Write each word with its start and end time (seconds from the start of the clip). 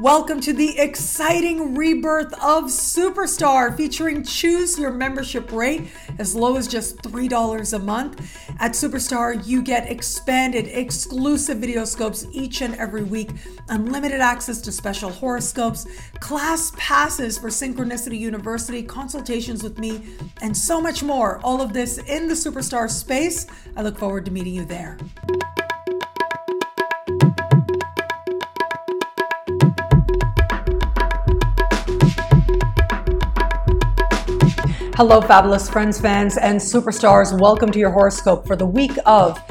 Welcome 0.00 0.40
to 0.40 0.54
the 0.54 0.78
exciting 0.78 1.74
rebirth 1.74 2.32
of 2.42 2.64
Superstar 2.64 3.76
featuring 3.76 4.22
choose 4.22 4.78
your 4.78 4.92
membership 4.92 5.52
rate 5.52 5.88
as 6.18 6.34
low 6.34 6.56
as 6.56 6.66
just 6.66 7.02
$3 7.02 7.72
a 7.74 7.78
month. 7.80 8.38
At 8.60 8.72
Superstar, 8.72 9.46
you 9.46 9.60
get 9.60 9.90
expanded 9.90 10.68
exclusive 10.68 11.58
video 11.58 11.84
scopes 11.84 12.24
each 12.32 12.62
and 12.62 12.76
every 12.76 13.02
week, 13.02 13.28
unlimited 13.68 14.22
access 14.22 14.62
to 14.62 14.72
special 14.72 15.10
horoscopes, 15.10 15.86
class 16.18 16.72
passes 16.78 17.36
for 17.36 17.48
Synchronicity 17.48 18.18
University, 18.18 18.82
consultations 18.82 19.62
with 19.62 19.78
me, 19.78 20.00
and 20.40 20.56
so 20.56 20.80
much 20.80 21.02
more. 21.02 21.40
All 21.44 21.60
of 21.60 21.74
this 21.74 21.98
in 21.98 22.26
the 22.26 22.34
Superstar 22.34 22.88
space. 22.88 23.46
I 23.76 23.82
look 23.82 23.98
forward 23.98 24.24
to 24.24 24.30
meeting 24.30 24.54
you 24.54 24.64
there. 24.64 24.96
Hello, 35.00 35.18
fabulous 35.18 35.66
friends, 35.66 35.98
fans, 35.98 36.36
and 36.36 36.60
superstars. 36.60 37.32
Welcome 37.40 37.70
to 37.70 37.78
your 37.78 37.88
horoscope 37.88 38.46
for 38.46 38.54
the 38.54 38.66
week 38.66 38.92
of 39.06 39.42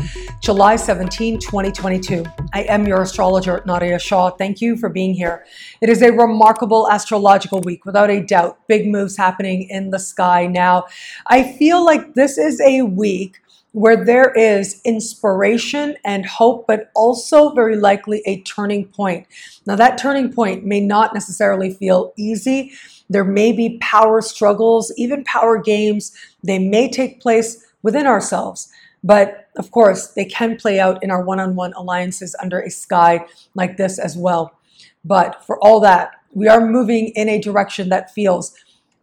July 0.41 0.75
17, 0.75 1.39
2022. 1.39 2.23
I 2.53 2.63
am 2.63 2.88
your 2.88 3.02
astrologer, 3.02 3.63
Nadiya 3.67 3.99
Shah. 3.99 4.31
Thank 4.31 4.62
you 4.62 4.76
for 4.77 4.89
being 4.89 5.13
here. 5.13 5.45
It 5.81 5.89
is 5.89 6.02
a 6.02 6.12
remarkable 6.12 6.89
astrological 6.89 7.62
week, 7.62 7.85
without 7.85 8.09
a 8.09 8.22
doubt. 8.22 8.59
Big 8.67 8.88
moves 8.88 9.17
happening 9.17 9.70
in 9.70 9.91
the 9.91 9.99
sky 9.99 10.48
now. 10.48 10.85
I 11.27 11.44
feel 11.44 11.84
like 11.85 12.16
this 12.16 12.38
is 12.38 12.59
a 12.62 12.84
week 12.84 13.41
where 13.72 14.03
there 14.03 14.31
is 14.34 14.81
inspiration 14.84 15.95
and 16.03 16.25
hope, 16.25 16.66
but 16.66 16.89
also 16.95 17.53
very 17.53 17.75
likely 17.75 18.23
a 18.25 18.41
turning 18.41 18.86
point. 18.86 19.27
Now, 19.67 19.75
that 19.75 20.00
turning 20.00 20.34
point 20.34 20.66
may 20.66 20.80
not 20.80 21.13
necessarily 21.13 21.73
feel 21.73 22.13
easy 22.17 22.72
there 23.09 23.25
may 23.25 23.52
be 23.52 23.77
power 23.81 24.22
struggles, 24.22 24.94
even 24.95 25.23
power 25.23 25.58
games. 25.58 26.16
They 26.44 26.59
may 26.59 26.89
take 26.89 27.22
place 27.22 27.66
within 27.81 28.05
ourselves. 28.05 28.72
But 29.03 29.47
of 29.58 29.72
course, 29.72 30.08
they 30.08 30.25
can 30.25 30.58
play 30.58 30.80
out 30.80 31.02
in 31.03 31.11
our 31.11 31.23
one 31.23 31.39
on 31.39 31.55
one 31.55 31.73
alliances 31.73 32.36
under 32.42 32.59
a 32.59 32.69
sky 32.69 33.25
like 33.55 33.78
this 33.78 33.97
as 34.00 34.17
well. 34.17 34.59
But 35.05 35.44
for 35.45 35.64
all 35.64 35.80
that, 35.81 36.11
we 36.33 36.47
are 36.47 36.66
moving 36.66 37.08
in 37.09 37.30
a 37.30 37.39
direction 37.39 37.89
that 37.89 38.14
feels 38.14 38.53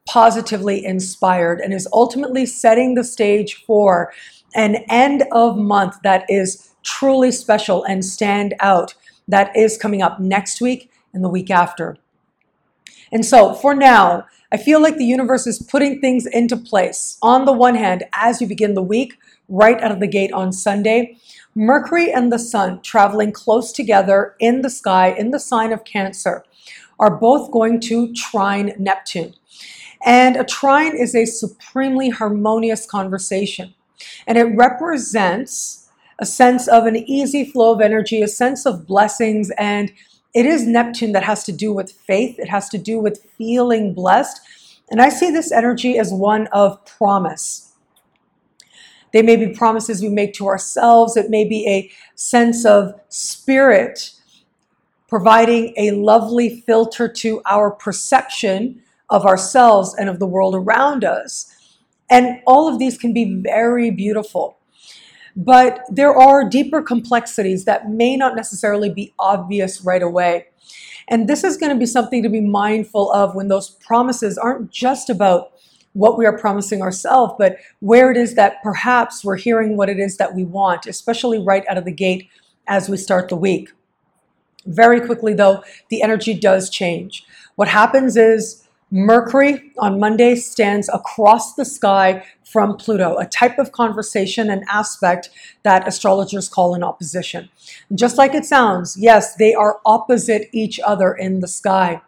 positively 0.06 0.84
inspired 0.84 1.60
and 1.60 1.72
is 1.72 1.88
ultimately 1.92 2.46
setting 2.46 2.94
the 2.94 3.04
stage 3.04 3.64
for 3.66 4.12
an 4.54 4.76
end 4.88 5.24
of 5.32 5.56
month 5.56 5.96
that 6.02 6.24
is 6.28 6.74
truly 6.82 7.32
special 7.32 7.82
and 7.84 8.04
stand 8.04 8.54
out 8.60 8.94
that 9.28 9.54
is 9.56 9.76
coming 9.76 10.02
up 10.02 10.20
next 10.20 10.60
week 10.60 10.90
and 11.12 11.24
the 11.24 11.28
week 11.28 11.50
after. 11.50 11.96
And 13.12 13.24
so 13.24 13.54
for 13.54 13.74
now, 13.74 14.26
I 14.52 14.56
feel 14.56 14.80
like 14.80 14.96
the 14.96 15.04
universe 15.04 15.46
is 15.46 15.60
putting 15.60 16.00
things 16.00 16.26
into 16.26 16.56
place. 16.56 17.18
On 17.22 17.44
the 17.44 17.52
one 17.52 17.74
hand, 17.74 18.04
as 18.12 18.40
you 18.40 18.46
begin 18.46 18.74
the 18.74 18.82
week, 18.82 19.18
right 19.48 19.80
out 19.80 19.92
of 19.92 20.00
the 20.00 20.06
gate 20.06 20.32
on 20.32 20.52
Sunday, 20.52 21.16
Mercury 21.54 22.12
and 22.12 22.32
the 22.32 22.38
Sun 22.38 22.82
traveling 22.82 23.32
close 23.32 23.72
together 23.72 24.34
in 24.40 24.62
the 24.62 24.70
sky 24.70 25.08
in 25.08 25.30
the 25.30 25.40
sign 25.40 25.72
of 25.72 25.84
Cancer 25.84 26.44
are 26.98 27.16
both 27.16 27.50
going 27.50 27.80
to 27.80 28.12
trine 28.14 28.74
Neptune. 28.78 29.34
And 30.04 30.36
a 30.36 30.44
trine 30.44 30.96
is 30.96 31.14
a 31.14 31.24
supremely 31.24 32.10
harmonious 32.10 32.86
conversation. 32.86 33.74
And 34.26 34.36
it 34.36 34.44
represents 34.44 35.88
a 36.18 36.26
sense 36.26 36.68
of 36.68 36.86
an 36.86 36.96
easy 36.96 37.44
flow 37.44 37.74
of 37.74 37.80
energy, 37.80 38.22
a 38.22 38.28
sense 38.28 38.66
of 38.66 38.86
blessings 38.86 39.50
and 39.58 39.92
it 40.36 40.44
is 40.44 40.66
Neptune 40.66 41.12
that 41.12 41.22
has 41.22 41.44
to 41.44 41.52
do 41.52 41.72
with 41.72 41.92
faith, 41.92 42.38
it 42.38 42.50
has 42.50 42.68
to 42.68 42.76
do 42.76 42.98
with 42.98 43.26
feeling 43.38 43.94
blessed. 43.94 44.38
And 44.90 45.00
I 45.00 45.08
see 45.08 45.30
this 45.30 45.50
energy 45.50 45.98
as 45.98 46.12
one 46.12 46.46
of 46.48 46.84
promise. 46.84 47.72
They 49.16 49.22
may 49.22 49.36
be 49.36 49.48
promises 49.48 50.02
we 50.02 50.10
make 50.10 50.34
to 50.34 50.46
ourselves, 50.46 51.16
it 51.16 51.30
may 51.30 51.48
be 51.48 51.66
a 51.66 51.90
sense 52.16 52.66
of 52.66 53.00
spirit 53.08 54.12
providing 55.08 55.72
a 55.78 55.92
lovely 55.92 56.60
filter 56.66 57.08
to 57.08 57.40
our 57.46 57.70
perception 57.70 58.82
of 59.08 59.24
ourselves 59.24 59.94
and 59.98 60.10
of 60.10 60.18
the 60.18 60.26
world 60.26 60.54
around 60.54 61.02
us. 61.02 61.50
And 62.10 62.42
all 62.46 62.68
of 62.68 62.78
these 62.78 62.98
can 62.98 63.14
be 63.14 63.40
very 63.40 63.90
beautiful. 63.90 64.58
But 65.34 65.80
there 65.88 66.14
are 66.14 66.46
deeper 66.46 66.82
complexities 66.82 67.64
that 67.64 67.88
may 67.88 68.18
not 68.18 68.36
necessarily 68.36 68.90
be 68.90 69.14
obvious 69.18 69.80
right 69.80 70.02
away. 70.02 70.48
And 71.08 71.26
this 71.26 71.42
is 71.42 71.56
going 71.56 71.72
to 71.72 71.78
be 71.78 71.86
something 71.86 72.22
to 72.22 72.28
be 72.28 72.42
mindful 72.42 73.10
of 73.12 73.34
when 73.34 73.48
those 73.48 73.70
promises 73.70 74.36
aren't 74.36 74.70
just 74.70 75.08
about 75.08 75.52
what 75.96 76.18
we 76.18 76.26
are 76.26 76.36
promising 76.36 76.82
ourselves, 76.82 77.32
but 77.38 77.56
where 77.80 78.10
it 78.10 78.18
is 78.18 78.34
that 78.34 78.62
perhaps 78.62 79.24
we're 79.24 79.36
hearing 79.36 79.76
what 79.76 79.88
it 79.88 79.98
is 79.98 80.18
that 80.18 80.34
we 80.34 80.44
want, 80.44 80.84
especially 80.84 81.38
right 81.38 81.64
out 81.70 81.78
of 81.78 81.86
the 81.86 81.92
gate 81.92 82.28
as 82.68 82.88
we 82.88 82.98
start 82.98 83.30
the 83.30 83.36
week. 83.36 83.70
Very 84.66 85.00
quickly, 85.00 85.32
though, 85.32 85.64
the 85.88 86.02
energy 86.02 86.34
does 86.34 86.68
change. 86.68 87.24
What 87.54 87.68
happens 87.68 88.16
is 88.16 88.66
Mercury 88.90 89.72
on 89.78 89.98
Monday 89.98 90.36
stands 90.36 90.90
across 90.90 91.54
the 91.54 91.64
sky 91.64 92.24
from 92.44 92.76
Pluto, 92.76 93.16
a 93.16 93.24
type 93.26 93.58
of 93.58 93.72
conversation 93.72 94.50
and 94.50 94.64
aspect 94.70 95.30
that 95.62 95.88
astrologers 95.88 96.48
call 96.48 96.74
an 96.74 96.84
opposition. 96.84 97.48
just 97.94 98.18
like 98.18 98.34
it 98.34 98.44
sounds, 98.44 98.96
yes, 98.98 99.34
they 99.36 99.54
are 99.54 99.80
opposite 99.86 100.48
each 100.52 100.78
other 100.80 101.14
in 101.14 101.40
the 101.40 101.48
sky. 101.48 102.02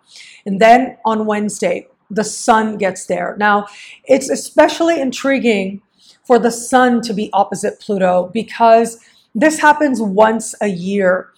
And 0.44 0.60
then 0.60 0.99
on 1.06 1.26
Wednesday, 1.26 1.88
the 2.10 2.24
sun 2.24 2.78
gets 2.78 3.06
there. 3.06 3.36
Now, 3.38 3.66
it's 4.04 4.30
especially 4.30 5.00
intriguing 5.00 5.82
for 6.24 6.38
the 6.38 6.50
sun 6.50 7.00
to 7.02 7.14
be 7.14 7.30
opposite 7.32 7.80
Pluto 7.80 8.30
because 8.32 8.98
this 9.34 9.60
happens 9.60 10.00
once 10.00 10.54
a 10.60 10.69
year. 10.69 11.30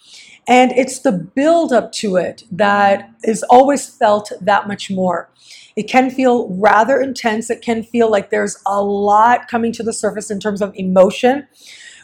And 0.47 0.71
it's 0.73 0.99
the 0.99 1.11
build 1.11 1.71
up 1.71 1.91
to 1.93 2.15
it 2.15 2.43
that 2.51 3.09
is 3.23 3.43
always 3.43 3.87
felt 3.87 4.31
that 4.41 4.67
much 4.67 4.89
more. 4.89 5.29
It 5.75 5.83
can 5.83 6.09
feel 6.09 6.49
rather 6.49 6.99
intense. 6.99 7.49
It 7.49 7.61
can 7.61 7.83
feel 7.83 8.11
like 8.11 8.29
there's 8.31 8.57
a 8.65 8.83
lot 8.83 9.47
coming 9.47 9.71
to 9.73 9.83
the 9.83 9.93
surface 9.93 10.31
in 10.31 10.39
terms 10.39 10.61
of 10.61 10.73
emotion. 10.75 11.47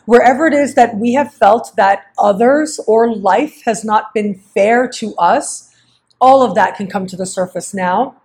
Wherever 0.06 0.48
it 0.48 0.54
is 0.54 0.76
that 0.76 0.96
we 0.96 1.14
have 1.14 1.34
felt 1.34 1.74
that 1.76 2.06
others 2.18 2.80
or 2.88 3.14
life 3.14 3.64
has 3.66 3.84
not 3.84 4.14
been 4.14 4.36
fair 4.36 4.88
to 4.90 5.14
us, 5.16 5.76
all 6.22 6.42
of 6.42 6.56
that 6.56 6.78
can 6.78 6.88
come 6.88 7.08
to 7.08 7.18
the 7.18 7.26
surface 7.26 7.74
now 7.74 8.16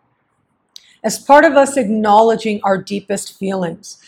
as 1.04 1.18
part 1.18 1.44
of 1.44 1.54
us 1.54 1.76
acknowledging 1.76 2.60
our 2.62 2.78
deepest 2.78 3.38
feelings. 3.38 3.98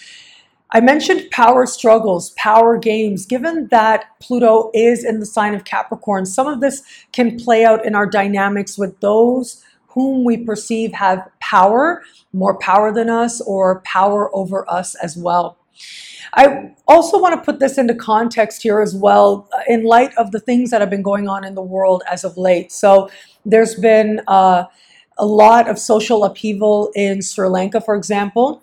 I 0.71 0.81
mentioned 0.81 1.31
power 1.31 1.67
struggles, 1.67 2.31
power 2.31 2.77
games. 2.77 3.27
Given 3.27 3.69
that 3.69 4.07
Pluto 4.21 4.71
is 4.75 5.05
in 5.05 5.21
the 5.21 5.27
sign 5.27 5.55
of 5.55 5.65
Capricorn, 5.65 6.27
some 6.27 6.49
of 6.49 6.61
this 6.61 6.83
can 7.13 7.39
play 7.39 7.65
out 7.65 7.87
in 7.87 7.95
our 7.95 8.07
dynamics 8.07 8.77
with 8.77 8.99
those 9.01 9.65
whom 9.87 10.25
we 10.25 10.37
perceive 10.37 10.93
have 10.93 11.29
power, 11.39 12.03
more 12.33 12.59
power 12.59 12.93
than 12.93 13.09
us, 13.09 13.41
or 13.43 13.81
power 13.83 14.35
over 14.35 14.69
us 14.69 14.97
as 14.97 15.17
well. 15.17 15.57
I 16.33 16.73
also 16.89 17.21
want 17.21 17.37
to 17.37 17.41
put 17.41 17.61
this 17.61 17.79
into 17.79 17.95
context 17.95 18.63
here 18.63 18.81
as 18.81 18.97
well, 18.97 19.49
uh, 19.57 19.63
in 19.69 19.85
light 19.85 20.13
of 20.17 20.33
the 20.33 20.41
things 20.41 20.71
that 20.71 20.81
have 20.81 20.91
been 20.91 21.03
going 21.03 21.29
on 21.29 21.45
in 21.45 21.55
the 21.55 21.63
world 21.63 22.03
as 22.11 22.25
of 22.25 22.37
late. 22.37 22.73
So, 22.73 23.09
there's 23.47 23.75
been 23.77 24.21
uh, 24.27 24.65
a 25.19 25.27
lot 25.27 25.69
of 25.69 25.79
social 25.79 26.25
upheaval 26.25 26.91
in 26.95 27.23
Sri 27.23 27.49
Lanka, 27.49 27.81
for 27.81 27.95
example 27.95 28.63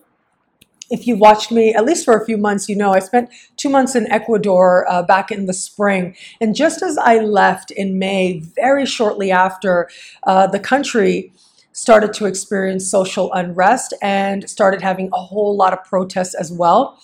if 0.91 1.07
you've 1.07 1.19
watched 1.19 1.51
me 1.51 1.73
at 1.73 1.85
least 1.85 2.06
for 2.06 2.16
a 2.16 2.25
few 2.25 2.38
months, 2.38 2.67
you 2.67 2.75
know 2.75 2.91
I 2.91 3.00
spent 3.00 3.29
two 3.56 3.69
months 3.69 3.95
in 3.95 4.12
Ecuador 4.12 4.85
uh, 4.89 5.01
back 5.01 5.31
in 5.31 5.45
the 5.45 5.53
spring. 5.53 6.16
And 6.41 6.53
just 6.53 6.84
as 6.84 6.97
I 6.97 7.19
left 7.19 7.72
in 7.72 7.97
May, 7.97 8.39
very 8.56 8.85
shortly 8.85 9.31
after, 9.31 9.89
uh, 10.23 10.47
the 10.47 10.59
country 10.59 11.31
started 11.71 12.12
to 12.13 12.25
experience 12.25 12.92
social 12.92 13.31
unrest 13.31 13.94
and 14.01 14.48
started 14.50 14.81
having 14.81 15.09
a 15.13 15.18
whole 15.18 15.56
lot 15.56 15.71
of 15.71 15.81
protests 15.86 16.36
as 16.36 16.51
well. 16.51 17.00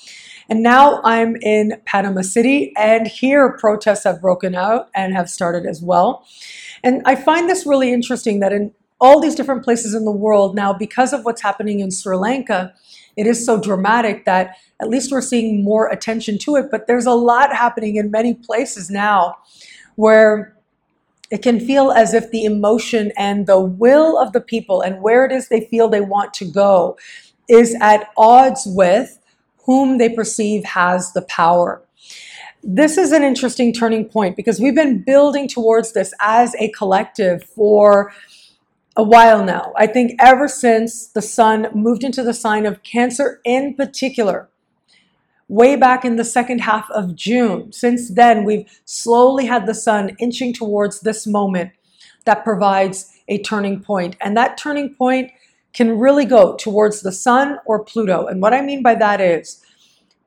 And 0.50 0.62
now 0.62 1.02
I'm 1.04 1.38
in 1.38 1.82
Panama 1.86 2.22
City, 2.22 2.74
and 2.78 3.08
here 3.08 3.54
protests 3.58 4.04
have 4.04 4.22
broken 4.22 4.56
out 4.56 4.90
and 4.96 5.14
have 5.14 5.30
started 5.30 5.66
as 5.66 5.82
well. 5.82 6.26
And 6.84 7.02
I 7.06 7.16
find 7.16 7.50
this 7.50 7.66
really 7.66 7.92
interesting 7.92 8.40
that 8.42 8.54
in 8.54 8.74
all 9.00 9.20
these 9.20 9.36
different 9.36 9.64
places 9.64 9.94
in 9.94 10.06
the 10.06 10.12
world 10.12 10.56
now, 10.56 10.74
because 10.74 11.14
of 11.14 11.24
what's 11.24 11.42
happening 11.42 11.80
in 11.80 11.92
Sri 11.92 12.16
Lanka, 12.16 12.74
it 13.16 13.28
is 13.28 13.46
so 13.46 13.60
dramatic 13.60 14.26
that 14.26 14.58
at 14.80 14.90
least 14.90 15.12
we're 15.12 15.22
seeing 15.22 15.64
more 15.64 15.90
attention 15.90 16.38
to 16.40 16.56
it. 16.56 16.68
But 16.72 16.88
there's 16.88 17.06
a 17.06 17.14
lot 17.14 17.56
happening 17.56 17.96
in 17.96 18.12
many 18.12 18.34
places 18.34 18.90
now 18.90 19.36
where 19.96 20.56
it 21.30 21.42
can 21.42 21.60
feel 21.60 21.92
as 21.92 22.14
if 22.14 22.32
the 22.32 22.46
emotion 22.46 23.12
and 23.18 23.48
the 23.48 23.60
will 23.60 24.18
of 24.18 24.32
the 24.34 24.42
people 24.42 24.82
and 24.82 25.02
where 25.02 25.26
it 25.26 25.32
is 25.32 25.50
they 25.50 25.62
feel 25.62 25.90
they 25.90 26.02
want 26.02 26.34
to 26.36 26.46
go 26.46 26.98
is 27.50 27.76
at 27.82 28.10
odds 28.18 28.64
with 28.66 29.20
whom 29.66 29.98
they 29.98 30.10
perceive 30.10 30.64
has 30.64 31.12
the 31.14 31.22
power. 31.24 31.82
this 32.64 32.98
is 32.98 33.12
an 33.12 33.24
interesting 33.24 33.74
turning 33.74 34.06
point 34.06 34.36
because 34.36 34.60
we've 34.60 34.76
been 34.76 35.02
building 35.04 35.48
towards 35.48 35.94
this 35.94 36.14
as 36.22 36.56
a 36.60 36.70
collective 36.70 37.44
for 37.44 38.12
a 38.98 39.04
while 39.04 39.46
now. 39.46 39.72
I 39.78 39.88
think 39.88 40.16
ever 40.20 40.48
since 40.48 41.08
the 41.08 41.22
sun 41.22 41.68
moved 41.74 42.04
into 42.04 42.24
the 42.24 42.34
sign 42.34 42.66
of 42.66 42.82
Cancer 42.84 43.40
in 43.46 43.76
particular, 43.76 44.50
way 45.48 45.76
back 45.76 46.04
in 46.04 46.16
the 46.18 46.26
second 46.26 46.60
half 46.60 46.90
of 46.92 47.16
June. 47.16 47.72
Since 47.72 48.10
then, 48.10 48.44
we've 48.44 48.68
slowly 48.86 49.46
had 49.46 49.66
the 49.66 49.76
sun 49.76 50.16
inching 50.20 50.52
towards 50.52 51.02
this 51.02 51.26
moment 51.26 51.72
that 52.26 52.44
provides 52.44 53.14
a 53.28 53.42
turning 53.42 53.82
point. 53.82 54.18
And 54.20 54.36
that 54.36 54.58
turning 54.58 54.94
point 54.94 55.32
can 55.74 56.00
really 56.00 56.26
go 56.26 56.56
towards 56.56 57.02
the 57.02 57.12
sun 57.12 57.60
or 57.66 57.84
Pluto. 57.84 58.26
And 58.26 58.42
what 58.42 58.54
I 58.54 58.62
mean 58.62 58.82
by 58.82 58.96
that 58.96 59.22
is 59.22 59.64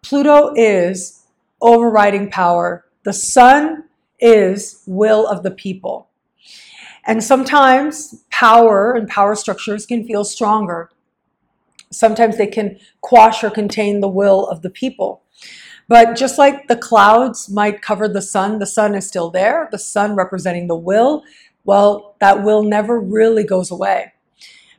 Pluto 0.02 0.55
is 0.55 1.25
overriding 1.61 2.31
power, 2.31 2.87
the 3.05 3.12
sun 3.12 3.84
is 4.20 4.82
will 4.87 5.26
of 5.26 5.43
the 5.43 5.50
people. 5.50 6.09
And 7.06 7.23
sometimes 7.23 8.25
power 8.31 8.93
and 8.93 9.08
power 9.08 9.35
structures 9.35 9.87
can 9.87 10.06
feel 10.06 10.25
stronger. 10.25 10.91
Sometimes 11.91 12.37
they 12.37 12.47
can 12.47 12.79
quash 13.00 13.43
or 13.43 13.50
contain 13.50 14.00
the 14.00 14.08
will 14.08 14.47
of 14.47 14.62
the 14.62 14.70
people. 14.70 15.23
But 15.88 16.14
just 16.14 16.38
like 16.38 16.69
the 16.69 16.76
clouds 16.76 17.49
might 17.50 17.82
cover 17.82 18.06
the 18.06 18.23
sun, 18.23 18.61
the 18.61 18.67
sun 18.67 18.94
is 18.94 19.08
still 19.08 19.31
there, 19.31 19.69
the 19.73 19.79
sun 19.79 20.14
representing 20.14 20.69
the 20.69 20.76
will. 20.76 21.25
Well, 21.64 22.14
that 22.20 22.44
will 22.44 22.62
never 22.62 23.00
really 23.00 23.43
goes 23.43 23.70
away. 23.70 24.12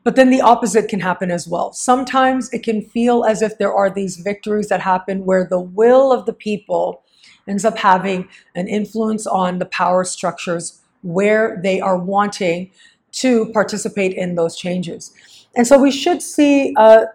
But 0.03 0.15
then 0.15 0.29
the 0.29 0.41
opposite 0.41 0.87
can 0.87 1.01
happen 1.01 1.29
as 1.29 1.47
well. 1.47 1.73
Sometimes 1.73 2.51
it 2.53 2.63
can 2.63 2.81
feel 2.81 3.23
as 3.23 3.41
if 3.41 3.57
there 3.57 3.73
are 3.73 3.89
these 3.89 4.17
victories 4.17 4.69
that 4.69 4.81
happen 4.81 5.25
where 5.25 5.45
the 5.45 5.59
will 5.59 6.11
of 6.11 6.25
the 6.25 6.33
people 6.33 7.03
ends 7.47 7.65
up 7.65 7.77
having 7.77 8.27
an 8.55 8.67
influence 8.67 9.27
on 9.27 9.59
the 9.59 9.65
power 9.65 10.03
structures 10.03 10.80
where 11.01 11.59
they 11.63 11.79
are 11.79 11.97
wanting 11.97 12.71
to 13.11 13.51
participate 13.51 14.13
in 14.13 14.35
those 14.35 14.55
changes. 14.55 15.13
And 15.55 15.67
so 15.67 15.77
we 15.77 15.91
should 15.91 16.21
see 16.21 16.73
uh, 16.77 17.05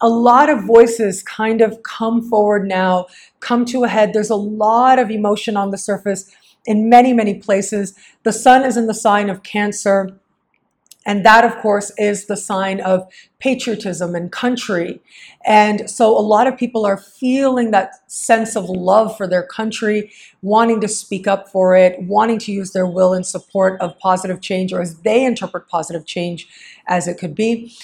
a 0.00 0.08
lot 0.08 0.48
of 0.48 0.64
voices 0.64 1.22
kind 1.22 1.60
of 1.60 1.82
come 1.82 2.22
forward 2.28 2.66
now, 2.66 3.06
come 3.40 3.64
to 3.66 3.84
a 3.84 3.88
head. 3.88 4.12
There's 4.12 4.30
a 4.30 4.36
lot 4.36 4.98
of 4.98 5.10
emotion 5.10 5.56
on 5.56 5.70
the 5.70 5.78
surface 5.78 6.30
in 6.66 6.88
many, 6.88 7.12
many 7.12 7.34
places. 7.34 7.94
The 8.22 8.32
sun 8.32 8.64
is 8.64 8.76
in 8.76 8.86
the 8.86 8.94
sign 8.94 9.28
of 9.28 9.42
Cancer. 9.42 10.16
And 11.06 11.24
that, 11.24 11.44
of 11.44 11.56
course, 11.56 11.90
is 11.96 12.26
the 12.26 12.36
sign 12.36 12.80
of 12.80 13.10
patriotism 13.38 14.14
and 14.14 14.30
country. 14.30 15.00
And 15.46 15.88
so 15.88 16.16
a 16.16 16.20
lot 16.20 16.46
of 16.46 16.58
people 16.58 16.84
are 16.84 16.98
feeling 16.98 17.70
that 17.70 18.10
sense 18.10 18.54
of 18.54 18.68
love 18.68 19.16
for 19.16 19.26
their 19.26 19.42
country, 19.42 20.12
wanting 20.42 20.80
to 20.82 20.88
speak 20.88 21.26
up 21.26 21.48
for 21.48 21.74
it, 21.74 22.02
wanting 22.02 22.38
to 22.40 22.52
use 22.52 22.72
their 22.72 22.86
will 22.86 23.14
in 23.14 23.24
support 23.24 23.80
of 23.80 23.98
positive 23.98 24.42
change, 24.42 24.74
or 24.74 24.82
as 24.82 25.00
they 25.00 25.24
interpret 25.24 25.68
positive 25.68 26.04
change 26.04 26.46
as 26.86 27.08
it 27.08 27.16
could 27.16 27.34
be. 27.34 27.74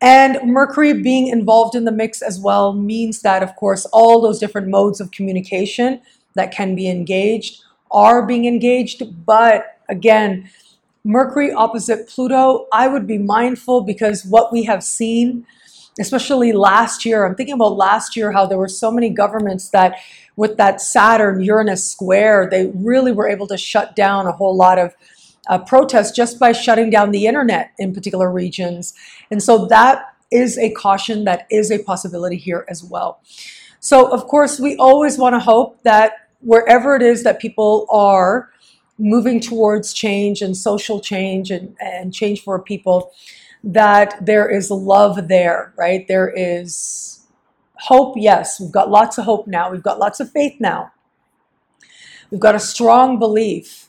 And 0.00 0.38
Mercury 0.44 0.94
being 0.94 1.28
involved 1.28 1.74
in 1.74 1.84
the 1.84 1.92
mix 1.92 2.22
as 2.22 2.38
well 2.40 2.72
means 2.72 3.20
that, 3.20 3.42
of 3.42 3.54
course, 3.56 3.84
all 3.92 4.20
those 4.20 4.38
different 4.38 4.68
modes 4.68 5.00
of 5.00 5.10
communication 5.10 6.00
that 6.34 6.52
can 6.52 6.74
be 6.74 6.88
engaged 6.88 7.62
are 7.90 8.26
being 8.26 8.46
engaged. 8.46 9.02
But 9.26 9.78
again, 9.88 10.50
Mercury 11.06 11.52
opposite 11.52 12.08
Pluto, 12.08 12.66
I 12.72 12.88
would 12.88 13.06
be 13.06 13.16
mindful 13.16 13.82
because 13.82 14.24
what 14.24 14.52
we 14.52 14.64
have 14.64 14.82
seen, 14.82 15.46
especially 16.00 16.52
last 16.52 17.04
year, 17.04 17.24
I'm 17.24 17.36
thinking 17.36 17.54
about 17.54 17.76
last 17.76 18.16
year 18.16 18.32
how 18.32 18.44
there 18.44 18.58
were 18.58 18.68
so 18.68 18.90
many 18.90 19.08
governments 19.10 19.68
that 19.70 20.00
with 20.34 20.56
that 20.56 20.80
Saturn 20.80 21.40
Uranus 21.42 21.88
square, 21.88 22.48
they 22.50 22.72
really 22.74 23.12
were 23.12 23.28
able 23.28 23.46
to 23.46 23.56
shut 23.56 23.94
down 23.94 24.26
a 24.26 24.32
whole 24.32 24.56
lot 24.56 24.80
of 24.80 24.94
uh, 25.48 25.58
protests 25.58 26.10
just 26.10 26.40
by 26.40 26.50
shutting 26.50 26.90
down 26.90 27.12
the 27.12 27.26
internet 27.26 27.70
in 27.78 27.94
particular 27.94 28.30
regions. 28.30 28.92
And 29.30 29.40
so 29.40 29.66
that 29.66 30.12
is 30.32 30.58
a 30.58 30.72
caution 30.72 31.22
that 31.24 31.46
is 31.52 31.70
a 31.70 31.78
possibility 31.84 32.36
here 32.36 32.66
as 32.68 32.82
well. 32.82 33.20
So, 33.78 34.12
of 34.12 34.26
course, 34.26 34.58
we 34.58 34.74
always 34.76 35.18
want 35.18 35.34
to 35.34 35.38
hope 35.38 35.80
that 35.84 36.14
wherever 36.40 36.96
it 36.96 37.02
is 37.02 37.22
that 37.22 37.38
people 37.38 37.86
are, 37.90 38.50
moving 38.98 39.40
towards 39.40 39.92
change 39.92 40.42
and 40.42 40.56
social 40.56 41.00
change 41.00 41.50
and, 41.50 41.76
and 41.80 42.14
change 42.14 42.42
for 42.42 42.58
people, 42.58 43.12
that 43.62 44.24
there 44.24 44.48
is 44.48 44.70
love 44.70 45.28
there, 45.28 45.72
right? 45.76 46.06
There 46.08 46.32
is 46.34 47.26
hope, 47.74 48.14
yes. 48.16 48.60
We've 48.60 48.72
got 48.72 48.90
lots 48.90 49.18
of 49.18 49.24
hope 49.24 49.46
now. 49.46 49.70
We've 49.70 49.82
got 49.82 49.98
lots 49.98 50.20
of 50.20 50.30
faith 50.30 50.60
now. 50.60 50.92
We've 52.30 52.40
got 52.40 52.54
a 52.54 52.60
strong 52.60 53.18
belief. 53.18 53.88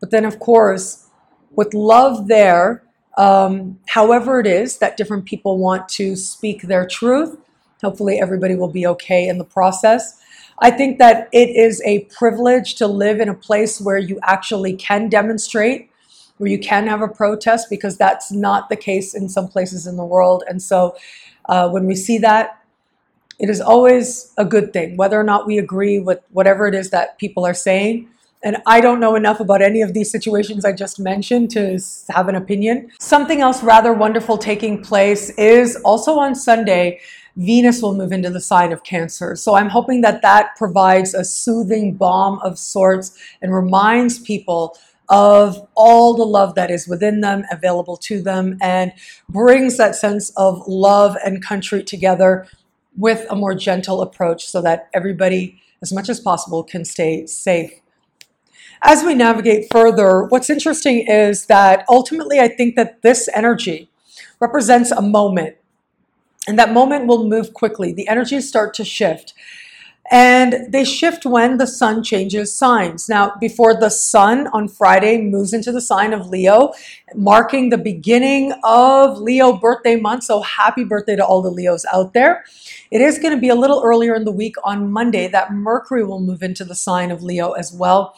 But 0.00 0.10
then, 0.10 0.24
of 0.24 0.38
course, 0.38 1.08
with 1.54 1.72
love 1.74 2.28
there, 2.28 2.82
um, 3.16 3.78
however 3.86 4.40
it 4.40 4.46
is 4.46 4.78
that 4.78 4.96
different 4.96 5.24
people 5.24 5.58
want 5.58 5.88
to 5.90 6.16
speak 6.16 6.62
their 6.62 6.86
truth, 6.86 7.36
hopefully 7.82 8.20
everybody 8.20 8.54
will 8.54 8.68
be 8.68 8.86
okay 8.86 9.28
in 9.28 9.38
the 9.38 9.44
process. 9.44 10.20
I 10.58 10.70
think 10.70 10.98
that 10.98 11.28
it 11.32 11.50
is 11.50 11.82
a 11.84 12.04
privilege 12.04 12.76
to 12.76 12.86
live 12.86 13.20
in 13.20 13.28
a 13.28 13.34
place 13.34 13.80
where 13.80 13.98
you 13.98 14.18
actually 14.22 14.74
can 14.76 15.08
demonstrate, 15.08 15.90
where 16.38 16.50
you 16.50 16.58
can 16.58 16.86
have 16.86 17.02
a 17.02 17.08
protest, 17.08 17.68
because 17.70 17.96
that's 17.96 18.30
not 18.30 18.68
the 18.68 18.76
case 18.76 19.14
in 19.14 19.28
some 19.28 19.48
places 19.48 19.86
in 19.86 19.96
the 19.96 20.04
world. 20.04 20.44
And 20.48 20.62
so 20.62 20.96
uh, 21.48 21.68
when 21.68 21.86
we 21.86 21.94
see 21.94 22.18
that, 22.18 22.60
it 23.38 23.50
is 23.50 23.60
always 23.60 24.32
a 24.38 24.44
good 24.44 24.72
thing, 24.72 24.96
whether 24.96 25.18
or 25.18 25.24
not 25.24 25.46
we 25.46 25.58
agree 25.58 25.98
with 25.98 26.20
whatever 26.30 26.68
it 26.68 26.74
is 26.74 26.90
that 26.90 27.18
people 27.18 27.44
are 27.44 27.54
saying. 27.54 28.08
And 28.44 28.58
I 28.66 28.80
don't 28.80 29.00
know 29.00 29.16
enough 29.16 29.40
about 29.40 29.62
any 29.62 29.80
of 29.80 29.94
these 29.94 30.10
situations 30.10 30.64
I 30.64 30.72
just 30.72 31.00
mentioned 31.00 31.50
to 31.52 31.80
have 32.10 32.28
an 32.28 32.36
opinion. 32.36 32.92
Something 33.00 33.40
else 33.40 33.62
rather 33.62 33.92
wonderful 33.92 34.38
taking 34.38 34.82
place 34.82 35.30
is 35.30 35.76
also 35.84 36.18
on 36.18 36.34
Sunday. 36.34 37.00
Venus 37.36 37.82
will 37.82 37.94
move 37.94 38.12
into 38.12 38.30
the 38.30 38.40
sign 38.40 38.72
of 38.72 38.84
Cancer. 38.84 39.34
So 39.36 39.54
I'm 39.54 39.68
hoping 39.68 40.02
that 40.02 40.22
that 40.22 40.56
provides 40.56 41.14
a 41.14 41.24
soothing 41.24 41.94
balm 41.94 42.38
of 42.40 42.58
sorts 42.58 43.16
and 43.42 43.54
reminds 43.54 44.18
people 44.18 44.76
of 45.08 45.68
all 45.74 46.14
the 46.14 46.24
love 46.24 46.54
that 46.54 46.70
is 46.70 46.88
within 46.88 47.20
them, 47.20 47.44
available 47.50 47.96
to 47.96 48.22
them, 48.22 48.56
and 48.60 48.92
brings 49.28 49.76
that 49.76 49.94
sense 49.94 50.30
of 50.36 50.62
love 50.66 51.16
and 51.24 51.44
country 51.44 51.82
together 51.82 52.46
with 52.96 53.26
a 53.28 53.36
more 53.36 53.54
gentle 53.54 54.00
approach 54.00 54.46
so 54.46 54.62
that 54.62 54.88
everybody, 54.94 55.60
as 55.82 55.92
much 55.92 56.08
as 56.08 56.20
possible, 56.20 56.62
can 56.62 56.84
stay 56.84 57.26
safe. 57.26 57.72
As 58.82 59.02
we 59.02 59.14
navigate 59.14 59.66
further, 59.72 60.24
what's 60.24 60.50
interesting 60.50 61.06
is 61.06 61.46
that 61.46 61.84
ultimately 61.88 62.38
I 62.38 62.48
think 62.48 62.76
that 62.76 63.02
this 63.02 63.28
energy 63.34 63.90
represents 64.40 64.90
a 64.90 65.02
moment 65.02 65.56
and 66.46 66.58
that 66.58 66.72
moment 66.72 67.06
will 67.06 67.28
move 67.28 67.54
quickly. 67.54 67.92
The 67.92 68.08
energies 68.08 68.48
start 68.48 68.74
to 68.74 68.84
shift. 68.84 69.34
And 70.10 70.70
they 70.70 70.84
shift 70.84 71.24
when 71.24 71.56
the 71.56 71.66
sun 71.66 72.02
changes 72.02 72.54
signs. 72.54 73.08
Now, 73.08 73.36
before 73.40 73.74
the 73.74 73.88
sun 73.88 74.48
on 74.48 74.68
Friday 74.68 75.22
moves 75.22 75.54
into 75.54 75.72
the 75.72 75.80
sign 75.80 76.12
of 76.12 76.28
Leo, 76.28 76.72
marking 77.14 77.70
the 77.70 77.78
beginning 77.78 78.52
of 78.64 79.18
Leo 79.18 79.54
birthday 79.54 79.96
month. 79.96 80.24
So, 80.24 80.42
happy 80.42 80.84
birthday 80.84 81.16
to 81.16 81.24
all 81.24 81.40
the 81.40 81.50
Leos 81.50 81.86
out 81.90 82.12
there. 82.12 82.44
It 82.90 83.00
is 83.00 83.18
going 83.18 83.34
to 83.34 83.40
be 83.40 83.48
a 83.48 83.54
little 83.54 83.82
earlier 83.82 84.14
in 84.14 84.24
the 84.24 84.32
week 84.32 84.56
on 84.62 84.92
Monday 84.92 85.26
that 85.28 85.52
Mercury 85.52 86.04
will 86.04 86.20
move 86.20 86.42
into 86.42 86.66
the 86.66 86.74
sign 86.74 87.10
of 87.10 87.22
Leo 87.22 87.52
as 87.52 87.72
well. 87.72 88.14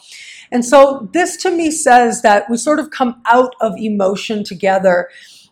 And 0.51 0.65
so, 0.65 1.07
this 1.13 1.37
to 1.37 1.51
me 1.51 1.71
says 1.71 2.21
that 2.21 2.49
we 2.49 2.57
sort 2.57 2.79
of 2.79 2.91
come 2.91 3.21
out 3.25 3.55
of 3.61 3.77
emotion 3.77 4.43
together 4.43 5.07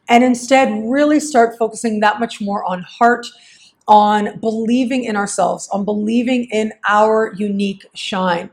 and 0.10 0.24
instead 0.24 0.84
really 0.86 1.20
start 1.20 1.58
focusing 1.58 2.00
that 2.00 2.20
much 2.20 2.42
more 2.42 2.64
on 2.66 2.84
heart, 2.84 3.26
on 3.88 4.40
believing 4.40 5.04
in 5.04 5.16
ourselves, 5.16 5.70
on 5.70 5.86
believing 5.86 6.46
in 6.52 6.74
our 6.88 7.34
unique 7.38 7.86
shine. 7.94 8.50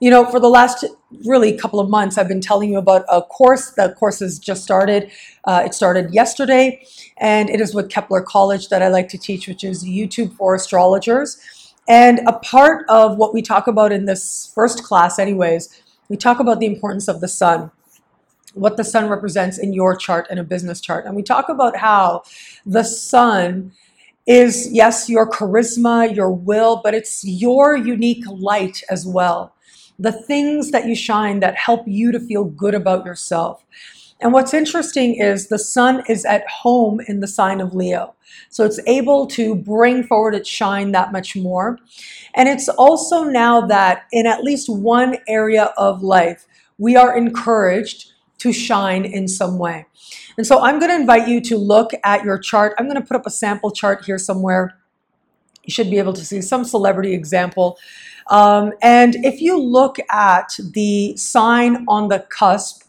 You 0.00 0.10
know, 0.10 0.24
for 0.26 0.38
the 0.38 0.48
last 0.48 0.84
really 1.24 1.56
couple 1.56 1.80
of 1.80 1.88
months, 1.88 2.18
I've 2.18 2.28
been 2.28 2.40
telling 2.40 2.70
you 2.70 2.78
about 2.78 3.04
a 3.10 3.22
course. 3.22 3.70
The 3.70 3.94
course 3.98 4.20
has 4.20 4.38
just 4.38 4.62
started. 4.62 5.10
Uh, 5.44 5.62
it 5.64 5.74
started 5.74 6.12
yesterday, 6.12 6.86
and 7.16 7.48
it 7.48 7.60
is 7.60 7.74
with 7.74 7.88
Kepler 7.88 8.20
College 8.20 8.68
that 8.68 8.82
I 8.82 8.88
like 8.88 9.08
to 9.10 9.18
teach, 9.18 9.48
which 9.48 9.64
is 9.64 9.84
YouTube 9.84 10.34
for 10.36 10.54
astrologers. 10.54 11.38
And 11.88 12.20
a 12.26 12.32
part 12.32 12.86
of 12.88 13.18
what 13.18 13.34
we 13.34 13.42
talk 13.42 13.66
about 13.66 13.92
in 13.92 14.06
this 14.06 14.50
first 14.54 14.84
class, 14.84 15.18
anyways, 15.18 15.82
we 16.08 16.16
talk 16.16 16.40
about 16.40 16.60
the 16.60 16.66
importance 16.66 17.08
of 17.08 17.20
the 17.20 17.28
sun 17.28 17.70
what 18.54 18.76
the 18.76 18.84
sun 18.84 19.08
represents 19.08 19.58
in 19.58 19.72
your 19.72 19.96
chart 19.96 20.26
and 20.30 20.40
a 20.40 20.44
business 20.44 20.80
chart. 20.80 21.04
And 21.04 21.14
we 21.14 21.22
talk 21.22 21.48
about 21.48 21.76
how 21.76 22.22
the 22.64 22.84
sun 22.84 23.72
is, 24.26 24.68
yes, 24.72 25.08
your 25.10 25.28
charisma, 25.28 26.14
your 26.14 26.30
will, 26.30 26.80
but 26.82 26.94
it's 26.94 27.24
your 27.24 27.76
unique 27.76 28.24
light 28.26 28.82
as 28.90 29.06
well. 29.06 29.54
The 29.98 30.12
things 30.12 30.70
that 30.70 30.86
you 30.86 30.94
shine 30.94 31.40
that 31.40 31.56
help 31.56 31.86
you 31.86 32.10
to 32.12 32.18
feel 32.18 32.44
good 32.44 32.74
about 32.74 33.04
yourself. 33.04 33.64
And 34.20 34.32
what's 34.32 34.54
interesting 34.54 35.16
is 35.16 35.48
the 35.48 35.58
sun 35.58 36.02
is 36.08 36.24
at 36.24 36.48
home 36.48 37.00
in 37.08 37.20
the 37.20 37.26
sign 37.26 37.60
of 37.60 37.74
Leo. 37.74 38.14
So 38.48 38.64
it's 38.64 38.80
able 38.86 39.26
to 39.28 39.54
bring 39.54 40.02
forward 40.04 40.34
its 40.34 40.48
shine 40.48 40.92
that 40.92 41.12
much 41.12 41.36
more. 41.36 41.78
And 42.34 42.48
it's 42.48 42.68
also 42.68 43.24
now 43.24 43.60
that 43.66 44.04
in 44.12 44.26
at 44.26 44.42
least 44.42 44.68
one 44.68 45.18
area 45.28 45.74
of 45.76 46.02
life, 46.02 46.46
we 46.78 46.96
are 46.96 47.16
encouraged 47.16 48.13
to 48.44 48.52
shine 48.52 49.06
in 49.06 49.26
some 49.26 49.58
way. 49.58 49.86
And 50.36 50.46
so 50.46 50.62
I'm 50.62 50.78
going 50.78 50.90
to 50.90 50.96
invite 50.96 51.26
you 51.26 51.40
to 51.40 51.56
look 51.56 51.92
at 52.04 52.24
your 52.24 52.38
chart. 52.38 52.74
I'm 52.78 52.84
going 52.84 53.00
to 53.00 53.06
put 53.06 53.16
up 53.16 53.26
a 53.26 53.30
sample 53.30 53.70
chart 53.70 54.04
here 54.04 54.18
somewhere. 54.18 54.78
You 55.64 55.72
should 55.72 55.88
be 55.90 55.96
able 55.96 56.12
to 56.12 56.22
see 56.22 56.42
some 56.42 56.62
celebrity 56.62 57.14
example. 57.14 57.78
Um, 58.30 58.72
and 58.82 59.14
if 59.24 59.40
you 59.40 59.58
look 59.58 59.96
at 60.10 60.50
the 60.58 61.16
sign 61.16 61.86
on 61.88 62.08
the 62.08 62.26
cusp, 62.28 62.82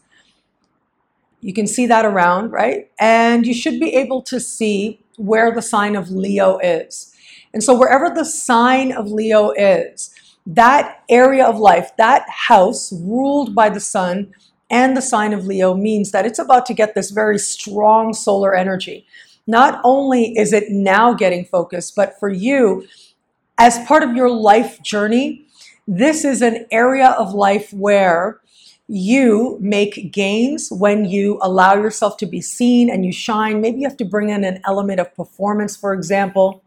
you 1.40 1.54
can 1.54 1.66
see 1.66 1.86
that 1.86 2.04
around, 2.04 2.50
right? 2.50 2.90
And 3.00 3.46
you 3.46 3.54
should 3.54 3.80
be 3.80 3.94
able 3.94 4.20
to 4.24 4.38
see 4.38 5.00
where 5.16 5.54
the 5.54 5.62
sign 5.62 5.96
of 5.96 6.10
Leo 6.10 6.58
is. 6.58 7.14
And 7.54 7.64
so 7.64 7.74
wherever 7.78 8.10
the 8.10 8.26
sign 8.26 8.92
of 8.92 9.10
Leo 9.10 9.52
is, 9.52 10.14
that 10.44 11.02
area 11.08 11.46
of 11.46 11.58
life, 11.58 11.92
that 11.96 12.28
house 12.28 12.92
ruled 12.92 13.54
by 13.54 13.70
the 13.70 13.80
sun 13.80 14.34
and 14.70 14.96
the 14.96 15.02
sign 15.02 15.32
of 15.32 15.46
Leo 15.46 15.74
means 15.74 16.10
that 16.10 16.26
it's 16.26 16.38
about 16.38 16.66
to 16.66 16.74
get 16.74 16.94
this 16.94 17.10
very 17.10 17.38
strong 17.38 18.12
solar 18.12 18.54
energy. 18.54 19.06
Not 19.46 19.80
only 19.84 20.36
is 20.36 20.52
it 20.52 20.70
now 20.70 21.14
getting 21.14 21.44
focused, 21.44 21.94
but 21.94 22.18
for 22.18 22.28
you, 22.28 22.86
as 23.58 23.78
part 23.86 24.02
of 24.02 24.16
your 24.16 24.30
life 24.30 24.82
journey, 24.82 25.46
this 25.86 26.24
is 26.24 26.42
an 26.42 26.66
area 26.70 27.10
of 27.10 27.32
life 27.32 27.72
where 27.72 28.40
you 28.88 29.58
make 29.60 30.12
gains 30.12 30.68
when 30.70 31.04
you 31.04 31.38
allow 31.42 31.74
yourself 31.74 32.16
to 32.18 32.26
be 32.26 32.40
seen 32.40 32.90
and 32.90 33.04
you 33.04 33.12
shine. 33.12 33.60
Maybe 33.60 33.80
you 33.80 33.88
have 33.88 33.96
to 33.98 34.04
bring 34.04 34.30
in 34.30 34.44
an 34.44 34.60
element 34.66 35.00
of 35.00 35.14
performance, 35.14 35.76
for 35.76 35.92
example. 35.92 36.62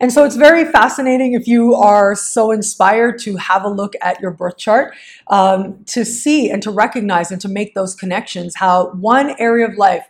And 0.00 0.12
so 0.12 0.24
it's 0.24 0.36
very 0.36 0.64
fascinating 0.64 1.32
if 1.32 1.48
you 1.48 1.74
are 1.74 2.14
so 2.14 2.52
inspired 2.52 3.18
to 3.20 3.36
have 3.36 3.64
a 3.64 3.68
look 3.68 3.94
at 4.00 4.20
your 4.20 4.30
birth 4.30 4.56
chart 4.56 4.94
um, 5.26 5.82
to 5.86 6.04
see 6.04 6.50
and 6.50 6.62
to 6.62 6.70
recognize 6.70 7.30
and 7.30 7.40
to 7.40 7.48
make 7.48 7.74
those 7.74 7.94
connections. 7.94 8.54
How 8.56 8.90
one 8.92 9.34
area 9.38 9.66
of 9.66 9.76
life 9.76 10.06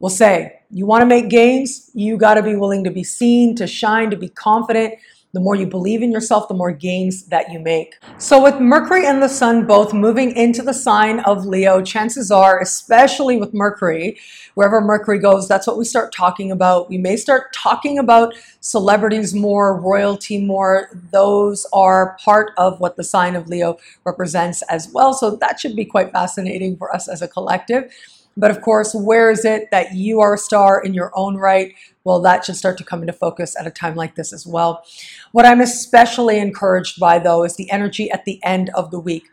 will 0.00 0.10
say, 0.10 0.60
you 0.70 0.86
want 0.86 1.02
to 1.02 1.06
make 1.06 1.28
gains, 1.28 1.90
you 1.94 2.16
got 2.16 2.34
to 2.34 2.42
be 2.42 2.56
willing 2.56 2.84
to 2.84 2.90
be 2.90 3.04
seen, 3.04 3.54
to 3.56 3.66
shine, 3.66 4.10
to 4.10 4.16
be 4.16 4.28
confident 4.28 4.94
the 5.32 5.40
more 5.40 5.54
you 5.54 5.66
believe 5.66 6.02
in 6.02 6.10
yourself, 6.10 6.48
the 6.48 6.54
more 6.54 6.72
gains 6.72 7.24
that 7.26 7.52
you 7.52 7.58
make. 7.58 7.96
So, 8.16 8.42
with 8.42 8.60
Mercury 8.60 9.06
and 9.06 9.22
the 9.22 9.28
Sun 9.28 9.66
both 9.66 9.92
moving 9.92 10.32
into 10.34 10.62
the 10.62 10.72
sign 10.72 11.20
of 11.20 11.44
Leo, 11.44 11.82
chances 11.82 12.30
are, 12.30 12.60
especially 12.60 13.36
with 13.36 13.52
Mercury, 13.52 14.18
wherever 14.54 14.80
Mercury 14.80 15.18
goes, 15.18 15.46
that's 15.46 15.66
what 15.66 15.76
we 15.76 15.84
start 15.84 16.14
talking 16.14 16.50
about. 16.50 16.88
We 16.88 16.96
may 16.98 17.16
start 17.16 17.52
talking 17.52 17.98
about 17.98 18.34
celebrities 18.60 19.34
more, 19.34 19.78
royalty 19.78 20.44
more. 20.44 20.88
Those 21.12 21.66
are 21.72 22.16
part 22.24 22.52
of 22.56 22.80
what 22.80 22.96
the 22.96 23.04
sign 23.04 23.36
of 23.36 23.48
Leo 23.48 23.76
represents 24.04 24.62
as 24.62 24.90
well. 24.92 25.12
So, 25.12 25.36
that 25.36 25.60
should 25.60 25.76
be 25.76 25.84
quite 25.84 26.10
fascinating 26.10 26.76
for 26.76 26.94
us 26.94 27.06
as 27.06 27.20
a 27.20 27.28
collective. 27.28 27.92
But 28.38 28.52
of 28.52 28.62
course, 28.62 28.94
where 28.94 29.30
is 29.30 29.44
it 29.44 29.68
that 29.72 29.94
you 29.94 30.20
are 30.20 30.34
a 30.34 30.38
star 30.38 30.80
in 30.80 30.94
your 30.94 31.10
own 31.14 31.36
right? 31.36 31.74
Well, 32.04 32.20
that 32.20 32.44
should 32.44 32.56
start 32.56 32.78
to 32.78 32.84
come 32.84 33.00
into 33.00 33.12
focus 33.12 33.56
at 33.58 33.66
a 33.66 33.70
time 33.70 33.96
like 33.96 34.14
this 34.14 34.32
as 34.32 34.46
well. 34.46 34.84
What 35.32 35.44
I'm 35.44 35.60
especially 35.60 36.38
encouraged 36.38 37.00
by, 37.00 37.18
though, 37.18 37.44
is 37.44 37.56
the 37.56 37.70
energy 37.70 38.10
at 38.12 38.24
the 38.24 38.42
end 38.44 38.70
of 38.70 38.92
the 38.92 39.00
week. 39.00 39.24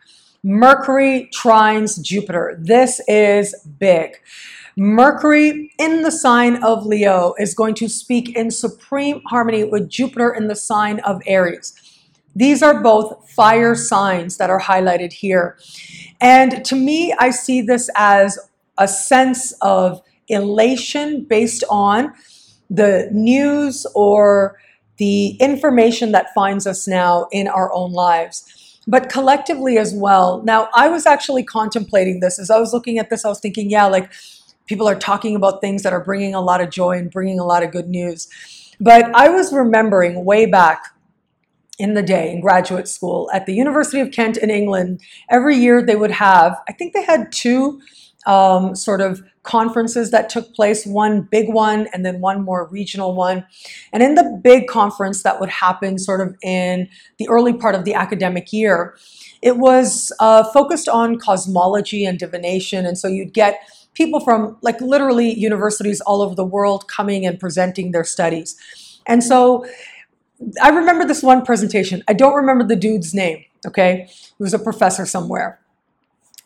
Mercury 0.43 1.29
trines 1.33 2.01
Jupiter. 2.01 2.57
This 2.59 2.99
is 3.07 3.55
big. 3.79 4.17
Mercury 4.75 5.71
in 5.79 6.01
the 6.01 6.11
sign 6.11 6.61
of 6.63 6.85
Leo 6.85 7.33
is 7.39 7.53
going 7.53 7.75
to 7.75 7.87
speak 7.87 8.35
in 8.35 8.51
supreme 8.51 9.21
harmony 9.27 9.63
with 9.63 9.87
Jupiter 9.87 10.33
in 10.33 10.47
the 10.47 10.55
sign 10.55 10.99
of 11.01 11.21
Aries. 11.25 11.73
These 12.35 12.61
are 12.61 12.83
both 12.83 13.29
fire 13.31 13.75
signs 13.75 14.35
that 14.37 14.49
are 14.49 14.59
highlighted 14.59 15.13
here. 15.13 15.57
And 16.19 16.65
to 16.65 16.75
me, 16.75 17.15
I 17.17 17.29
see 17.29 17.61
this 17.61 17.89
as 17.95 18.37
a 18.77 18.87
sense 18.87 19.53
of 19.61 20.01
elation 20.27 21.23
based 21.23 21.63
on 21.69 22.13
the 22.69 23.09
news 23.11 23.85
or 23.93 24.59
the 24.97 25.31
information 25.39 26.11
that 26.13 26.33
finds 26.33 26.65
us 26.65 26.87
now 26.87 27.27
in 27.31 27.47
our 27.47 27.71
own 27.73 27.91
lives, 27.91 28.79
but 28.87 29.09
collectively 29.09 29.77
as 29.77 29.93
well. 29.93 30.41
Now, 30.43 30.69
I 30.73 30.87
was 30.87 31.05
actually 31.05 31.43
contemplating 31.43 32.21
this 32.21 32.39
as 32.39 32.49
I 32.49 32.59
was 32.59 32.73
looking 32.73 32.97
at 32.97 33.09
this, 33.09 33.25
I 33.25 33.29
was 33.29 33.39
thinking, 33.39 33.69
yeah, 33.69 33.85
like 33.85 34.11
people 34.67 34.87
are 34.87 34.95
talking 34.95 35.35
about 35.35 35.61
things 35.61 35.83
that 35.83 35.93
are 35.93 36.03
bringing 36.03 36.33
a 36.33 36.41
lot 36.41 36.61
of 36.61 36.69
joy 36.69 36.97
and 36.97 37.11
bringing 37.11 37.39
a 37.39 37.45
lot 37.45 37.61
of 37.61 37.71
good 37.71 37.87
news. 37.87 38.27
But 38.79 39.13
I 39.15 39.29
was 39.29 39.53
remembering 39.53 40.25
way 40.25 40.45
back 40.45 40.85
in 41.77 41.93
the 41.93 42.01
day 42.01 42.31
in 42.31 42.41
graduate 42.41 42.87
school 42.87 43.29
at 43.33 43.45
the 43.45 43.53
University 43.53 43.99
of 43.99 44.11
Kent 44.11 44.37
in 44.37 44.49
England, 44.49 45.01
every 45.29 45.57
year 45.57 45.85
they 45.85 45.95
would 45.95 46.11
have, 46.11 46.57
I 46.69 46.71
think 46.73 46.93
they 46.93 47.03
had 47.03 47.31
two 47.31 47.81
um, 48.25 48.75
sort 48.75 49.01
of 49.01 49.21
conferences 49.43 50.11
that 50.11 50.29
took 50.29 50.53
place, 50.55 50.85
one 50.85 51.21
big 51.21 51.47
one 51.49 51.87
and 51.93 52.05
then 52.05 52.19
one 52.19 52.43
more 52.43 52.67
regional 52.67 53.13
one. 53.13 53.45
And 53.93 54.01
in 54.01 54.15
the 54.15 54.39
big 54.43 54.67
conference 54.67 55.23
that 55.23 55.39
would 55.39 55.49
happen 55.49 55.99
sort 55.99 56.21
of 56.21 56.35
in 56.41 56.89
the 57.17 57.27
early 57.29 57.53
part 57.53 57.75
of 57.75 57.85
the 57.85 57.93
academic 57.93 58.51
year, 58.51 58.97
it 59.41 59.57
was 59.57 60.11
uh, 60.19 60.43
focused 60.51 60.89
on 60.89 61.19
cosmology 61.19 62.05
and 62.05 62.17
divination. 62.17 62.85
And 62.85 62.97
so 62.97 63.07
you'd 63.07 63.33
get 63.33 63.59
people 63.93 64.19
from 64.19 64.57
like 64.61 64.81
literally 64.81 65.31
universities 65.31 66.01
all 66.01 66.21
over 66.21 66.35
the 66.35 66.45
world 66.45 66.87
coming 66.87 67.25
and 67.25 67.39
presenting 67.39 67.91
their 67.91 68.03
studies. 68.03 68.55
And 69.05 69.23
so 69.23 69.65
I 70.61 70.69
remember 70.69 71.05
this 71.05 71.23
one 71.23 71.45
presentation. 71.45 72.03
I 72.07 72.13
don't 72.13 72.33
remember 72.33 72.63
the 72.65 72.75
dude's 72.75 73.13
name, 73.13 73.45
okay? 73.65 74.07
He 74.09 74.43
was 74.43 74.53
a 74.53 74.59
professor 74.59 75.05
somewhere. 75.05 75.59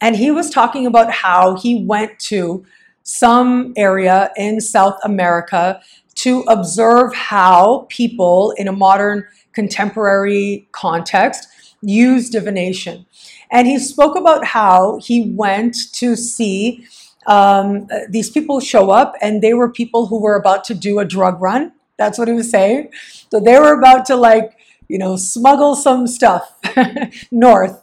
And 0.02 0.16
he 0.16 0.32
was 0.32 0.50
talking 0.50 0.86
about 0.86 1.12
how 1.12 1.56
he 1.56 1.84
went 1.84 2.20
to 2.20 2.66
some 3.04 3.74
area 3.76 4.32
in 4.38 4.62
South 4.62 4.98
America 5.04 5.82
to 6.16 6.42
observe 6.48 7.14
how 7.14 7.88
people 7.90 8.54
in 8.58 8.68
a 8.68 8.72
modern 8.72 9.26
contemporary 9.54 10.68
context 10.72 11.48
use 11.82 12.30
divination. 12.30 13.06
And 13.52 13.68
he 13.68 13.80
spoke 13.80 14.16
about 14.16 14.46
how 14.46 15.00
he 15.02 15.32
went 15.32 15.76
to 15.94 16.16
see 16.16 16.86
um, 17.28 17.88
these 18.10 18.30
people 18.30 18.60
show 18.60 18.90
up, 18.90 19.16
and 19.22 19.42
they 19.42 19.54
were 19.54 19.72
people 19.72 20.08
who 20.08 20.22
were 20.22 20.36
about 20.36 20.64
to 20.66 20.74
do 20.74 21.00
a 21.00 21.06
drug 21.06 21.42
run. 21.42 21.74
That's 21.98 22.18
what 22.18 22.28
he 22.28 22.34
was 22.34 22.50
saying. 22.50 22.92
So 23.32 23.40
they 23.40 23.60
were 23.60 23.78
about 23.78 24.06
to, 24.06 24.16
like, 24.16 24.58
you 24.88 24.98
know, 24.98 25.16
smuggle 25.16 25.76
some 25.76 26.08
stuff 26.08 26.52
north. 27.32 27.82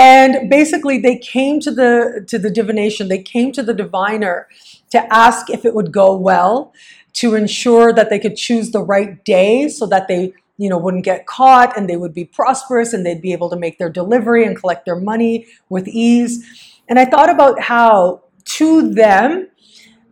And 0.00 0.48
basically, 0.48 0.96
they 0.96 1.18
came 1.18 1.60
to 1.60 1.70
the 1.70 2.24
to 2.26 2.38
the 2.38 2.48
divination. 2.48 3.08
They 3.08 3.22
came 3.22 3.52
to 3.52 3.62
the 3.62 3.74
diviner 3.74 4.48
to 4.92 5.12
ask 5.12 5.50
if 5.50 5.66
it 5.66 5.74
would 5.74 5.92
go 5.92 6.16
well, 6.16 6.72
to 7.20 7.34
ensure 7.34 7.92
that 7.92 8.08
they 8.08 8.18
could 8.18 8.34
choose 8.34 8.70
the 8.70 8.82
right 8.82 9.22
day, 9.26 9.68
so 9.68 9.84
that 9.88 10.08
they 10.08 10.32
you 10.56 10.70
know 10.70 10.78
wouldn't 10.78 11.04
get 11.04 11.26
caught 11.26 11.76
and 11.76 11.86
they 11.86 11.98
would 11.98 12.14
be 12.14 12.24
prosperous 12.24 12.94
and 12.94 13.04
they'd 13.04 13.20
be 13.20 13.34
able 13.34 13.50
to 13.50 13.56
make 13.56 13.76
their 13.76 13.90
delivery 13.90 14.46
and 14.46 14.56
collect 14.56 14.86
their 14.86 14.96
money 14.96 15.46
with 15.68 15.86
ease. 15.86 16.46
And 16.88 16.98
I 16.98 17.04
thought 17.04 17.28
about 17.28 17.60
how 17.60 18.22
to 18.56 18.94
them 18.94 19.48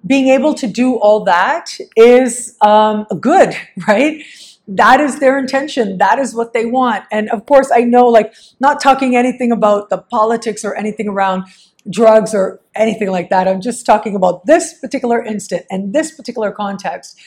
being 0.07 0.29
able 0.29 0.53
to 0.53 0.67
do 0.67 0.97
all 0.97 1.25
that 1.25 1.79
is 1.97 2.57
um, 2.61 3.07
good, 3.21 3.57
right? 3.89 4.23
That 4.69 5.01
is 5.01 5.19
their 5.19 5.39
intention. 5.39 5.97
That 5.97 6.19
is 6.19 6.35
what 6.35 6.53
they 6.53 6.67
want. 6.67 7.05
And 7.11 7.31
of 7.31 7.47
course 7.47 7.71
i 7.75 7.81
know 7.81 8.07
like 8.07 8.35
not 8.61 8.81
talking 8.81 9.17
anything 9.17 9.51
about 9.51 9.89
the 9.89 9.99
politics 9.99 10.65
or 10.65 10.77
anything 10.77 11.09
around 11.09 11.45
drugs 11.91 12.35
or 12.35 12.61
anything 12.75 13.11
like 13.11 13.31
that. 13.31 13.49
I'm 13.49 13.63
just 13.63 13.87
talking 13.87 14.15
about 14.15 14.45
this 14.45 14.75
particular 14.79 15.23
instant 15.23 15.65
and 15.71 15.95
this 15.95 16.15
particular 16.15 16.53
context. 16.53 17.19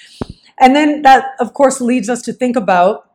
And 0.60 0.76
then 0.76 1.02
that 1.02 1.26
of 1.40 1.54
course 1.54 1.82
leads 1.82 2.10
us 2.10 2.22
to 2.24 2.34
think 2.34 2.56
about 2.56 3.10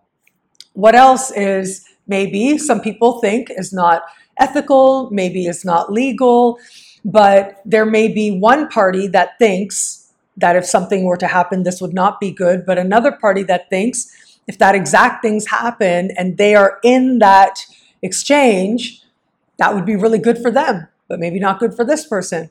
what 0.72 0.94
else 0.94 1.30
is 1.30 1.84
maybe 2.06 2.58
some 2.58 2.80
people 2.80 3.20
think 3.20 3.48
is 3.50 3.72
not 3.72 4.02
ethical 4.38 5.08
maybe 5.10 5.46
is 5.46 5.64
not 5.64 5.90
legal 5.90 6.58
but 7.04 7.62
there 7.64 7.86
may 7.86 8.08
be 8.08 8.30
one 8.38 8.68
party 8.68 9.06
that 9.06 9.38
thinks 9.38 10.05
that 10.36 10.56
if 10.56 10.66
something 10.66 11.04
were 11.04 11.16
to 11.16 11.26
happen, 11.26 11.62
this 11.62 11.80
would 11.80 11.94
not 11.94 12.20
be 12.20 12.30
good. 12.30 12.66
But 12.66 12.78
another 12.78 13.12
party 13.12 13.42
that 13.44 13.70
thinks 13.70 14.38
if 14.46 14.58
that 14.58 14.74
exact 14.74 15.22
things 15.22 15.46
happen 15.48 16.10
and 16.16 16.36
they 16.36 16.54
are 16.54 16.78
in 16.82 17.18
that 17.18 17.64
exchange, 18.02 19.02
that 19.58 19.74
would 19.74 19.86
be 19.86 19.96
really 19.96 20.18
good 20.18 20.38
for 20.38 20.50
them, 20.50 20.88
but 21.08 21.18
maybe 21.18 21.40
not 21.40 21.58
good 21.58 21.74
for 21.74 21.84
this 21.84 22.06
person. 22.06 22.50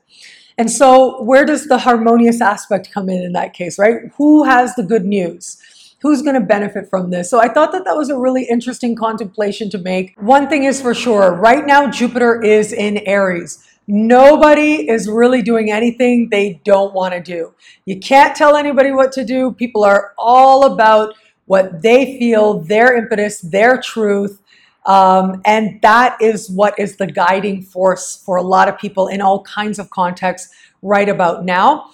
And 0.58 0.72
so, 0.72 1.22
where 1.24 1.46
does 1.46 1.68
the 1.68 1.80
harmonious 1.80 2.42
aspect 2.42 2.92
come 2.92 3.10
in 3.10 3.22
in 3.22 3.34
that 3.34 3.54
case, 3.54 3.78
right? 3.78 4.12
Who 4.18 4.46
has 4.46 4.74
the 4.76 4.84
good 4.84 5.06
news? 5.06 5.62
Who's 6.02 6.22
going 6.22 6.36
to 6.36 6.46
benefit 6.46 6.90
from 6.90 7.10
this? 7.10 7.30
So, 7.30 7.40
I 7.40 7.50
thought 7.50 7.74
that 7.74 7.84
that 7.84 7.98
was 7.98 8.10
a 8.10 8.18
really 8.18 8.46
interesting 8.46 8.96
contemplation 8.96 9.70
to 9.72 9.78
make. 9.78 10.14
One 10.18 10.48
thing 10.48 10.64
is 10.64 10.82
for 10.82 10.94
sure 10.94 11.34
right 11.34 11.66
now, 11.66 11.90
Jupiter 11.90 12.42
is 12.42 12.72
in 12.72 12.98
Aries. 13.00 13.68
Nobody 13.88 14.90
is 14.90 15.08
really 15.08 15.42
doing 15.42 15.72
anything 15.72 16.30
they 16.30 16.62
don't 16.66 16.94
want 16.94 17.14
to 17.14 17.22
do. 17.22 17.54
You 17.86 18.00
can't 18.00 18.36
tell 18.36 18.56
anybody 18.56 18.92
what 18.92 19.12
to 19.14 19.24
do. 19.24 19.52
People 19.52 19.84
are 19.84 20.14
all 20.18 20.66
about 20.74 21.14
what 21.46 21.84
they 21.84 22.18
feel, 22.18 22.62
their 22.62 22.98
impetus, 22.98 23.42
their 23.42 23.80
truth. 23.80 24.42
Um, 24.88 25.42
and 25.46 25.80
that 25.82 26.20
is 26.22 26.50
what 26.50 26.78
is 26.80 26.98
the 26.98 27.08
guiding 27.08 27.62
force 27.62 28.22
for 28.26 28.38
a 28.38 28.44
lot 28.44 28.68
of 28.68 28.78
people 28.78 29.08
in 29.08 29.22
all 29.22 29.44
kinds 29.44 29.78
of 29.78 29.90
contexts 29.90 30.54
right 30.82 31.10
about 31.10 31.46
now. 31.46 31.92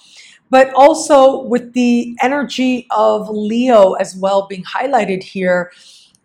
But 0.50 0.74
also 0.74 1.44
with 1.44 1.74
the 1.74 2.18
energy 2.22 2.88
of 2.92 3.30
Leo 3.30 3.94
as 3.94 4.16
well 4.16 4.48
being 4.48 4.64
highlighted 4.64 5.24
here, 5.24 5.72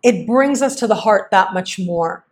it 0.03 0.27
brings 0.27 0.63
us 0.63 0.77
to 0.77 0.87
the 0.87 0.95
heart 0.97 1.29
that 1.31 1.55
much 1.55 1.79
more. 1.79 2.26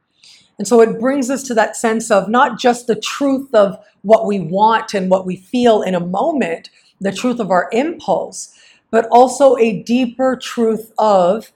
And 0.58 0.68
so 0.68 0.80
it 0.80 1.00
brings 1.00 1.30
us 1.30 1.42
to 1.44 1.54
that 1.54 1.76
sense 1.76 2.10
of 2.10 2.28
not 2.28 2.58
just 2.58 2.86
the 2.86 2.94
truth 2.94 3.52
of 3.54 3.76
what 4.02 4.26
we 4.26 4.40
want 4.40 4.94
and 4.94 5.10
what 5.10 5.26
we 5.26 5.36
feel 5.36 5.82
in 5.82 5.94
a 5.94 6.00
moment, 6.00 6.70
the 7.00 7.12
truth 7.12 7.40
of 7.40 7.50
our 7.50 7.68
impulse, 7.72 8.56
but 8.90 9.06
also 9.10 9.56
a 9.56 9.82
deeper 9.82 10.36
truth 10.36 10.92
of 10.98 11.52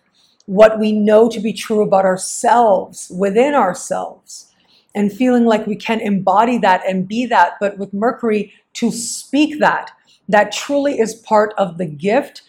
what 0.47 0.79
we 0.79 0.93
know 0.93 1.29
to 1.29 1.41
be 1.41 1.53
true 1.53 1.83
about 1.83 2.05
ourselves, 2.05 3.13
within 3.15 3.55
ourselves, 3.55 4.53
and 4.95 5.13
feeling 5.13 5.45
like 5.45 5.67
we 5.67 5.77
can 5.77 6.01
embody 6.01 6.59
that 6.59 6.83
and 6.89 7.07
be 7.07 7.27
that, 7.27 7.53
but 7.61 7.79
with 7.79 7.93
Mercury 7.93 8.53
to 8.73 8.91
speak 8.91 9.61
that. 9.61 9.93
That 10.29 10.53
truly 10.53 10.99
is 10.99 11.15
part 11.15 11.55
of 11.57 11.79
the 11.79 11.87
gift 11.87 12.43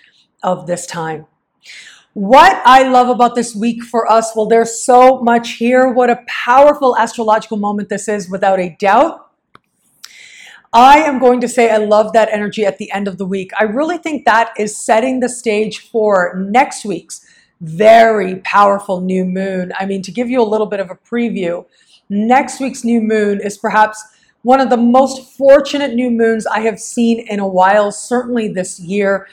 of 0.44 0.66
this 0.66 0.86
time. 0.88 1.28
What 2.14 2.62
I 2.66 2.88
love 2.88 3.08
about 3.08 3.36
this 3.36 3.56
week 3.56 3.84
for 3.84 4.12
us, 4.12 4.32
well, 4.36 4.48
there's 4.48 4.84
so 4.84 5.22
much 5.22 5.52
here. 5.52 5.92
What 5.92 6.10
a 6.10 6.24
powerful 6.28 6.98
astrological 6.98 7.58
moment 7.58 7.90
this 7.90 8.08
is, 8.08 8.30
without 8.30 8.60
a 8.60 8.76
doubt. 8.80 9.30
I 10.74 11.00
am 11.00 11.20
going 11.20 11.40
to 11.42 11.48
say 11.48 11.70
I 11.70 11.78
love 11.78 12.14
that 12.14 12.30
energy 12.32 12.66
at 12.66 12.80
the 12.80 12.92
end 12.92 13.08
of 13.08 13.20
the 13.20 13.26
week. 13.26 13.52
I 13.60 13.64
really 13.64 14.00
think 14.00 14.26
that 14.26 14.54
is 14.58 14.76
setting 14.76 15.20
the 15.20 15.30
stage 15.30 15.90
for 15.90 16.34
next 16.36 16.84
week's 16.84 17.26
very 17.62 18.38
powerful 18.38 19.02
new 19.02 19.24
moon. 19.24 19.72
I 19.80 19.86
mean, 19.86 20.02
to 20.02 20.12
give 20.12 20.30
you 20.30 20.42
a 20.42 20.44
little 20.44 20.68
bit 20.68 20.80
of 20.80 20.90
a 20.90 20.96
preview, 20.96 21.66
next 22.10 22.60
week's 22.60 22.84
new 22.84 23.02
moon 23.02 23.40
is 23.40 23.58
perhaps 23.58 24.04
one 24.42 24.60
of 24.60 24.70
the 24.70 24.78
most 24.78 25.38
fortunate 25.38 25.94
new 25.94 26.10
moons 26.10 26.48
I 26.48 26.62
have 26.62 26.80
seen 26.80 27.20
in 27.28 27.40
a 27.40 27.48
while, 27.48 27.92
certainly 27.92 28.48
this 28.48 28.80
year 28.80 29.28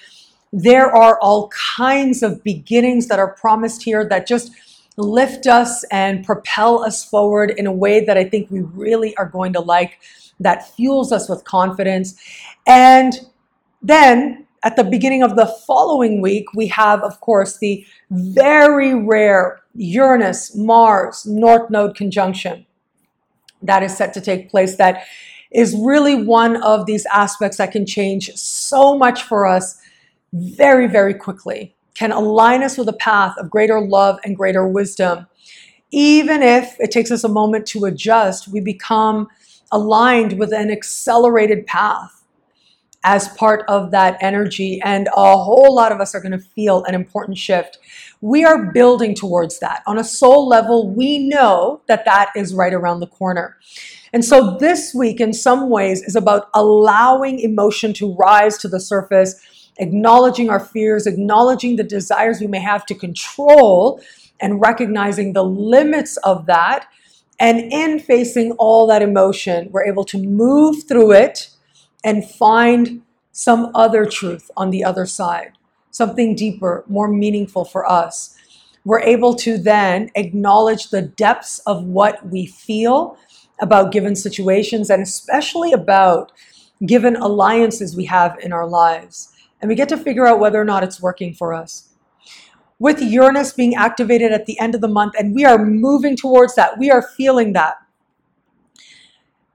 there 0.56 0.90
are 0.90 1.18
all 1.20 1.50
kinds 1.50 2.22
of 2.22 2.42
beginnings 2.42 3.08
that 3.08 3.18
are 3.18 3.34
promised 3.34 3.82
here 3.82 4.08
that 4.08 4.26
just 4.26 4.52
lift 4.96 5.46
us 5.46 5.84
and 5.92 6.24
propel 6.24 6.82
us 6.82 7.04
forward 7.04 7.50
in 7.50 7.66
a 7.66 7.72
way 7.72 8.02
that 8.02 8.16
I 8.16 8.24
think 8.24 8.50
we 8.50 8.60
really 8.60 9.14
are 9.18 9.28
going 9.28 9.52
to 9.52 9.60
like, 9.60 9.98
that 10.40 10.74
fuels 10.74 11.12
us 11.12 11.28
with 11.28 11.44
confidence. 11.44 12.18
And 12.66 13.12
then 13.82 14.46
at 14.64 14.76
the 14.76 14.84
beginning 14.84 15.22
of 15.22 15.36
the 15.36 15.44
following 15.66 16.22
week, 16.22 16.46
we 16.54 16.68
have, 16.68 17.02
of 17.02 17.20
course, 17.20 17.58
the 17.58 17.84
very 18.10 18.94
rare 18.94 19.60
Uranus 19.74 20.56
Mars 20.56 21.26
North 21.26 21.68
Node 21.68 21.94
conjunction 21.94 22.64
that 23.60 23.82
is 23.82 23.94
set 23.94 24.14
to 24.14 24.22
take 24.22 24.50
place. 24.50 24.76
That 24.76 25.04
is 25.50 25.76
really 25.76 26.14
one 26.14 26.62
of 26.62 26.86
these 26.86 27.04
aspects 27.12 27.58
that 27.58 27.72
can 27.72 27.84
change 27.84 28.32
so 28.36 28.96
much 28.96 29.22
for 29.22 29.46
us 29.46 29.82
very, 30.32 30.86
very 30.86 31.14
quickly, 31.14 31.76
can 31.94 32.12
align 32.12 32.62
us 32.62 32.76
with 32.76 32.88
a 32.88 32.94
path 32.94 33.34
of 33.38 33.50
greater 33.50 33.80
love 33.80 34.18
and 34.24 34.36
greater 34.36 34.66
wisdom. 34.66 35.26
Even 35.90 36.42
if 36.42 36.76
it 36.78 36.90
takes 36.90 37.10
us 37.10 37.24
a 37.24 37.28
moment 37.28 37.66
to 37.66 37.84
adjust, 37.84 38.48
we 38.48 38.60
become 38.60 39.28
aligned 39.72 40.38
with 40.38 40.52
an 40.52 40.70
accelerated 40.70 41.66
path 41.66 42.24
as 43.04 43.28
part 43.28 43.64
of 43.68 43.92
that 43.92 44.18
energy. 44.20 44.80
And 44.84 45.08
a 45.16 45.36
whole 45.36 45.74
lot 45.74 45.92
of 45.92 46.00
us 46.00 46.14
are 46.14 46.20
going 46.20 46.32
to 46.32 46.38
feel 46.38 46.82
an 46.84 46.94
important 46.94 47.38
shift. 47.38 47.78
We 48.20 48.44
are 48.44 48.72
building 48.72 49.14
towards 49.14 49.60
that. 49.60 49.82
On 49.86 49.98
a 49.98 50.04
soul 50.04 50.48
level, 50.48 50.90
we 50.90 51.28
know 51.28 51.82
that 51.86 52.04
that 52.04 52.32
is 52.34 52.52
right 52.52 52.74
around 52.74 53.00
the 53.00 53.06
corner. 53.06 53.56
And 54.12 54.24
so 54.24 54.56
this 54.58 54.92
week, 54.92 55.20
in 55.20 55.32
some 55.32 55.70
ways, 55.70 56.02
is 56.02 56.16
about 56.16 56.48
allowing 56.52 57.38
emotion 57.38 57.92
to 57.94 58.14
rise 58.14 58.58
to 58.58 58.68
the 58.68 58.80
surface 58.80 59.40
acknowledging 59.78 60.48
our 60.50 60.60
fears, 60.60 61.06
acknowledging 61.06 61.76
the 61.76 61.84
desires 61.84 62.40
we 62.40 62.46
may 62.46 62.60
have 62.60 62.86
to 62.86 62.94
control, 62.94 64.00
and 64.40 64.60
recognizing 64.60 65.32
the 65.32 65.44
limits 65.44 66.16
of 66.18 66.46
that. 66.46 66.86
And 67.38 67.72
in 67.72 67.98
facing 67.98 68.52
all 68.52 68.86
that 68.86 69.02
emotion, 69.02 69.68
we're 69.70 69.86
able 69.86 70.04
to 70.04 70.18
move 70.18 70.84
through 70.88 71.12
it 71.12 71.50
and 72.04 72.28
find 72.28 73.02
some 73.32 73.70
other 73.74 74.06
truth 74.06 74.50
on 74.56 74.70
the 74.70 74.82
other 74.82 75.04
side, 75.04 75.52
something 75.90 76.34
deeper, 76.34 76.84
more 76.88 77.08
meaningful 77.08 77.64
for 77.64 77.90
us. 77.90 78.34
We're 78.84 79.02
able 79.02 79.34
to 79.36 79.58
then 79.58 80.10
acknowledge 80.14 80.90
the 80.90 81.02
depths 81.02 81.58
of 81.60 81.84
what 81.84 82.26
we 82.26 82.46
feel 82.46 83.18
about 83.60 83.92
given 83.92 84.14
situations 84.14 84.90
and 84.90 85.02
especially 85.02 85.72
about 85.72 86.32
given 86.84 87.16
alliances 87.16 87.96
we 87.96 88.04
have 88.04 88.38
in 88.38 88.52
our 88.52 88.66
lives 88.66 89.35
and 89.60 89.68
we 89.68 89.74
get 89.74 89.88
to 89.88 89.96
figure 89.96 90.26
out 90.26 90.40
whether 90.40 90.60
or 90.60 90.64
not 90.64 90.82
it's 90.82 91.00
working 91.00 91.34
for 91.34 91.54
us. 91.54 91.88
With 92.78 93.00
Uranus 93.00 93.52
being 93.52 93.74
activated 93.74 94.32
at 94.32 94.46
the 94.46 94.58
end 94.60 94.74
of 94.74 94.80
the 94.80 94.88
month, 94.88 95.14
and 95.18 95.34
we 95.34 95.44
are 95.44 95.64
moving 95.64 96.16
towards 96.16 96.54
that, 96.56 96.78
we 96.78 96.90
are 96.90 97.02
feeling 97.02 97.54
that. 97.54 97.76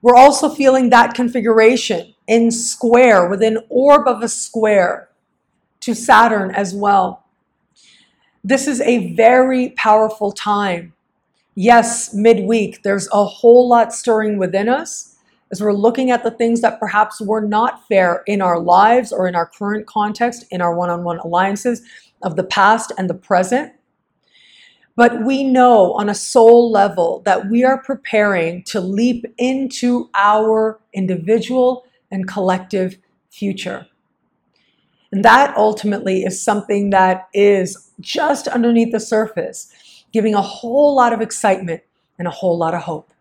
We're 0.01 0.15
also 0.15 0.49
feeling 0.49 0.89
that 0.89 1.13
configuration 1.13 2.15
in 2.25 2.49
square, 2.49 3.29
within 3.29 3.59
orb 3.69 4.07
of 4.07 4.23
a 4.23 4.27
square 4.27 5.09
to 5.81 5.93
Saturn 5.93 6.51
as 6.51 6.73
well. 6.73 7.25
This 8.43 8.67
is 8.67 8.81
a 8.81 9.13
very 9.13 9.69
powerful 9.69 10.31
time. 10.31 10.93
Yes, 11.53 12.13
midweek, 12.13 12.81
there's 12.81 13.07
a 13.11 13.23
whole 13.23 13.67
lot 13.67 13.93
stirring 13.93 14.37
within 14.37 14.67
us 14.67 15.10
as 15.51 15.61
we're 15.61 15.73
looking 15.73 16.11
at 16.11 16.23
the 16.23 16.31
things 16.31 16.61
that 16.61 16.79
perhaps 16.79 17.19
were 17.19 17.41
not 17.41 17.87
fair 17.87 18.23
in 18.25 18.41
our 18.41 18.59
lives 18.59 19.11
or 19.11 19.27
in 19.27 19.35
our 19.35 19.45
current 19.45 19.85
context, 19.85 20.45
in 20.49 20.61
our 20.61 20.73
one 20.73 20.89
on 20.89 21.03
one 21.03 21.19
alliances 21.19 21.81
of 22.21 22.35
the 22.35 22.43
past 22.43 22.91
and 22.97 23.09
the 23.09 23.13
present. 23.13 23.73
But 24.95 25.25
we 25.25 25.43
know 25.43 25.93
on 25.93 26.09
a 26.09 26.15
soul 26.15 26.71
level 26.71 27.21
that 27.25 27.49
we 27.49 27.63
are 27.63 27.81
preparing 27.81 28.63
to 28.65 28.79
leap 28.79 29.25
into 29.37 30.09
our 30.15 30.79
individual 30.93 31.85
and 32.11 32.27
collective 32.27 32.97
future. 33.29 33.87
And 35.11 35.25
that 35.25 35.55
ultimately 35.57 36.23
is 36.23 36.41
something 36.41 36.89
that 36.91 37.27
is 37.33 37.91
just 37.99 38.47
underneath 38.47 38.91
the 38.91 38.99
surface, 38.99 39.73
giving 40.13 40.35
a 40.35 40.41
whole 40.41 40.95
lot 40.95 41.13
of 41.13 41.21
excitement 41.21 41.81
and 42.17 42.27
a 42.27 42.31
whole 42.31 42.57
lot 42.57 42.73
of 42.73 42.81
hope. 42.83 43.11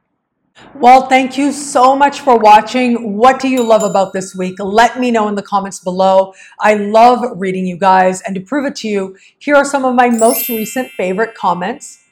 Well, 0.75 1.09
thank 1.09 1.37
you 1.37 1.53
so 1.53 1.97
much 1.97 2.21
for 2.21 2.39
watching. 2.39 3.17
What 3.17 3.41
do 3.41 3.49
you 3.49 3.63
love 3.63 3.83
about 3.83 4.13
this 4.13 4.35
week? 4.35 4.57
Let 4.59 5.01
me 5.01 5.11
know 5.11 5.29
in 5.29 5.35
the 5.35 5.43
comments 5.43 5.81
below. 5.81 6.33
I 6.59 6.75
love 6.75 7.25
reading 7.37 7.67
you 7.67 7.77
guys. 7.77 8.23
And 8.23 8.35
to 8.35 8.41
prove 8.41 8.67
it 8.67 8.77
to 8.77 8.89
you, 8.89 9.17
here 9.39 9.57
are 9.57 9.65
some 9.65 9.85
of 9.85 9.95
my 9.95 10.09
most 10.09 10.49
recent 10.49 10.91
favorite 10.93 11.35
comments. 11.35 12.05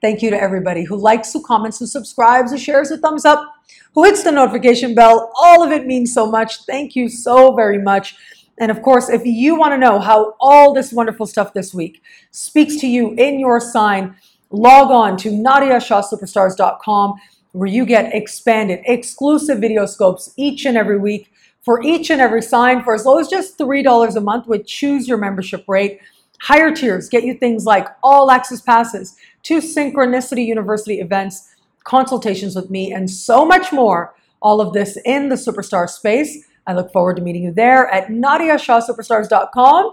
Thank 0.00 0.20
you 0.20 0.30
to 0.30 0.40
everybody 0.40 0.84
who 0.84 0.96
likes, 0.96 1.32
who 1.32 1.42
comments, 1.42 1.78
who 1.78 1.86
subscribes, 1.86 2.50
who 2.50 2.58
shares, 2.58 2.90
who 2.90 2.98
thumbs 2.98 3.24
up, 3.24 3.54
who 3.94 4.04
hits 4.04 4.22
the 4.22 4.32
notification 4.32 4.94
bell. 4.94 5.32
All 5.40 5.62
of 5.62 5.70
it 5.70 5.86
means 5.86 6.12
so 6.12 6.30
much. 6.30 6.64
Thank 6.64 6.94
you 6.94 7.08
so 7.08 7.54
very 7.54 7.78
much. 7.78 8.16
And 8.58 8.70
of 8.70 8.82
course, 8.82 9.08
if 9.08 9.24
you 9.24 9.54
want 9.54 9.72
to 9.72 9.78
know 9.78 9.98
how 9.98 10.34
all 10.40 10.74
this 10.74 10.92
wonderful 10.92 11.26
stuff 11.26 11.54
this 11.54 11.72
week 11.72 12.02
speaks 12.30 12.76
to 12.76 12.86
you 12.86 13.14
in 13.14 13.40
your 13.40 13.58
sign, 13.58 14.16
log 14.50 14.90
on 14.90 15.16
to 15.18 15.30
NadiyaShahSuperstars.com 15.30 17.14
where 17.52 17.68
you 17.68 17.86
get 17.86 18.14
expanded, 18.14 18.80
exclusive 18.86 19.58
video 19.58 19.86
scopes 19.86 20.32
each 20.36 20.64
and 20.64 20.76
every 20.76 20.98
week 20.98 21.30
for 21.62 21.82
each 21.82 22.10
and 22.10 22.20
every 22.20 22.42
sign 22.42 22.82
for 22.82 22.94
as 22.94 23.04
low 23.04 23.18
as 23.18 23.28
just 23.28 23.58
$3 23.58 24.16
a 24.16 24.20
month 24.20 24.46
with 24.46 24.66
choose 24.66 25.06
your 25.06 25.18
membership 25.18 25.64
rate. 25.68 26.00
Higher 26.40 26.74
tiers 26.74 27.08
get 27.08 27.24
you 27.24 27.34
things 27.34 27.64
like 27.64 27.86
all 28.02 28.30
access 28.30 28.60
passes 28.60 29.16
to 29.44 29.58
Synchronicity 29.58 30.44
University 30.44 31.00
events, 31.00 31.54
consultations 31.84 32.56
with 32.56 32.68
me, 32.68 32.92
and 32.92 33.08
so 33.08 33.44
much 33.44 33.72
more. 33.72 34.14
All 34.40 34.60
of 34.60 34.72
this 34.72 34.98
in 35.04 35.28
the 35.28 35.36
superstar 35.36 35.88
space. 35.88 36.44
I 36.66 36.74
look 36.74 36.92
forward 36.92 37.16
to 37.16 37.22
meeting 37.22 37.44
you 37.44 37.52
there 37.52 37.86
at 37.88 38.08
NadiyaShahSuperstars.com. 38.08 39.92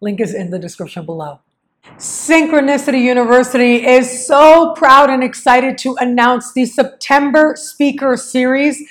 Link 0.00 0.20
is 0.20 0.34
in 0.34 0.50
the 0.50 0.58
description 0.58 1.04
below. 1.04 1.40
Synchronicity 2.00 3.02
University 3.02 3.86
is 3.86 4.26
so 4.26 4.74
proud 4.74 5.08
and 5.08 5.24
excited 5.24 5.78
to 5.78 5.96
announce 6.00 6.52
the 6.52 6.66
September 6.66 7.54
Speaker 7.56 8.16
Series. 8.16 8.82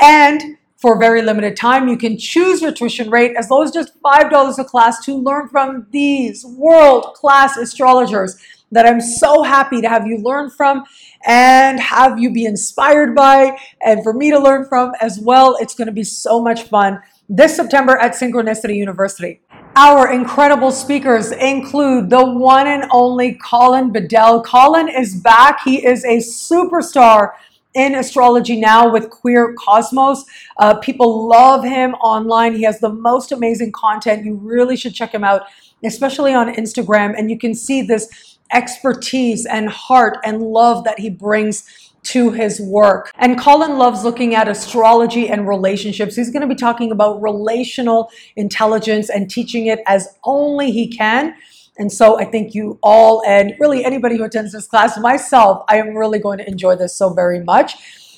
And 0.00 0.56
for 0.76 0.96
a 0.96 0.98
very 0.98 1.22
limited 1.22 1.56
time, 1.56 1.88
you 1.88 1.96
can 1.96 2.16
choose 2.16 2.62
your 2.62 2.72
tuition 2.72 3.10
rate 3.10 3.34
as 3.36 3.50
low 3.50 3.62
as 3.62 3.72
just 3.72 4.00
$5 4.00 4.58
a 4.58 4.64
class 4.64 5.04
to 5.06 5.14
learn 5.16 5.48
from 5.48 5.86
these 5.90 6.44
world 6.44 7.14
class 7.14 7.56
astrologers 7.56 8.36
that 8.70 8.86
I'm 8.86 9.00
so 9.00 9.42
happy 9.42 9.80
to 9.80 9.88
have 9.88 10.06
you 10.06 10.18
learn 10.18 10.50
from 10.50 10.84
and 11.24 11.80
have 11.80 12.18
you 12.18 12.32
be 12.32 12.44
inspired 12.44 13.14
by, 13.14 13.58
and 13.80 14.02
for 14.02 14.12
me 14.12 14.30
to 14.30 14.38
learn 14.38 14.66
from 14.68 14.92
as 15.00 15.18
well. 15.20 15.56
It's 15.60 15.74
going 15.74 15.86
to 15.86 15.92
be 15.92 16.04
so 16.04 16.40
much 16.40 16.64
fun 16.64 17.00
this 17.28 17.56
September 17.56 17.96
at 17.98 18.12
Synchronicity 18.12 18.76
University. 18.76 19.40
Our 19.74 20.12
incredible 20.12 20.70
speakers 20.70 21.32
include 21.32 22.08
the 22.08 22.24
one 22.24 22.66
and 22.66 22.84
only 22.92 23.34
Colin 23.34 23.92
Bedell. 23.92 24.42
Colin 24.42 24.88
is 24.88 25.14
back. 25.16 25.60
He 25.64 25.84
is 25.84 26.04
a 26.04 26.18
superstar 26.18 27.32
in 27.74 27.94
astrology 27.94 28.58
now 28.58 28.90
with 28.90 29.10
Queer 29.10 29.54
Cosmos. 29.54 30.24
Uh, 30.58 30.78
people 30.78 31.28
love 31.28 31.62
him 31.62 31.94
online. 31.94 32.54
He 32.54 32.62
has 32.62 32.80
the 32.80 32.88
most 32.88 33.32
amazing 33.32 33.72
content. 33.72 34.24
You 34.24 34.34
really 34.34 34.76
should 34.76 34.94
check 34.94 35.12
him 35.12 35.24
out, 35.24 35.42
especially 35.84 36.32
on 36.32 36.54
Instagram. 36.54 37.14
And 37.18 37.30
you 37.30 37.38
can 37.38 37.54
see 37.54 37.82
this 37.82 38.38
expertise 38.52 39.44
and 39.44 39.68
heart 39.68 40.16
and 40.24 40.40
love 40.40 40.84
that 40.84 40.98
he 40.98 41.10
brings 41.10 41.85
to 42.06 42.30
his 42.30 42.60
work. 42.60 43.10
And 43.16 43.38
Colin 43.38 43.78
loves 43.78 44.04
looking 44.04 44.34
at 44.34 44.48
astrology 44.48 45.28
and 45.28 45.48
relationships. 45.48 46.16
He's 46.16 46.30
going 46.30 46.42
to 46.42 46.46
be 46.46 46.54
talking 46.54 46.92
about 46.92 47.20
relational 47.20 48.10
intelligence 48.36 49.10
and 49.10 49.30
teaching 49.30 49.66
it 49.66 49.80
as 49.86 50.16
only 50.24 50.70
he 50.70 50.88
can. 50.88 51.34
And 51.78 51.92
so 51.92 52.18
I 52.18 52.24
think 52.24 52.54
you 52.54 52.78
all, 52.82 53.22
and 53.26 53.54
really 53.60 53.84
anybody 53.84 54.16
who 54.16 54.24
attends 54.24 54.52
this 54.52 54.66
class, 54.66 54.98
myself, 54.98 55.64
I 55.68 55.76
am 55.76 55.94
really 55.94 56.18
going 56.18 56.38
to 56.38 56.48
enjoy 56.48 56.76
this 56.76 56.94
so 56.94 57.12
very 57.12 57.42
much. 57.42 57.74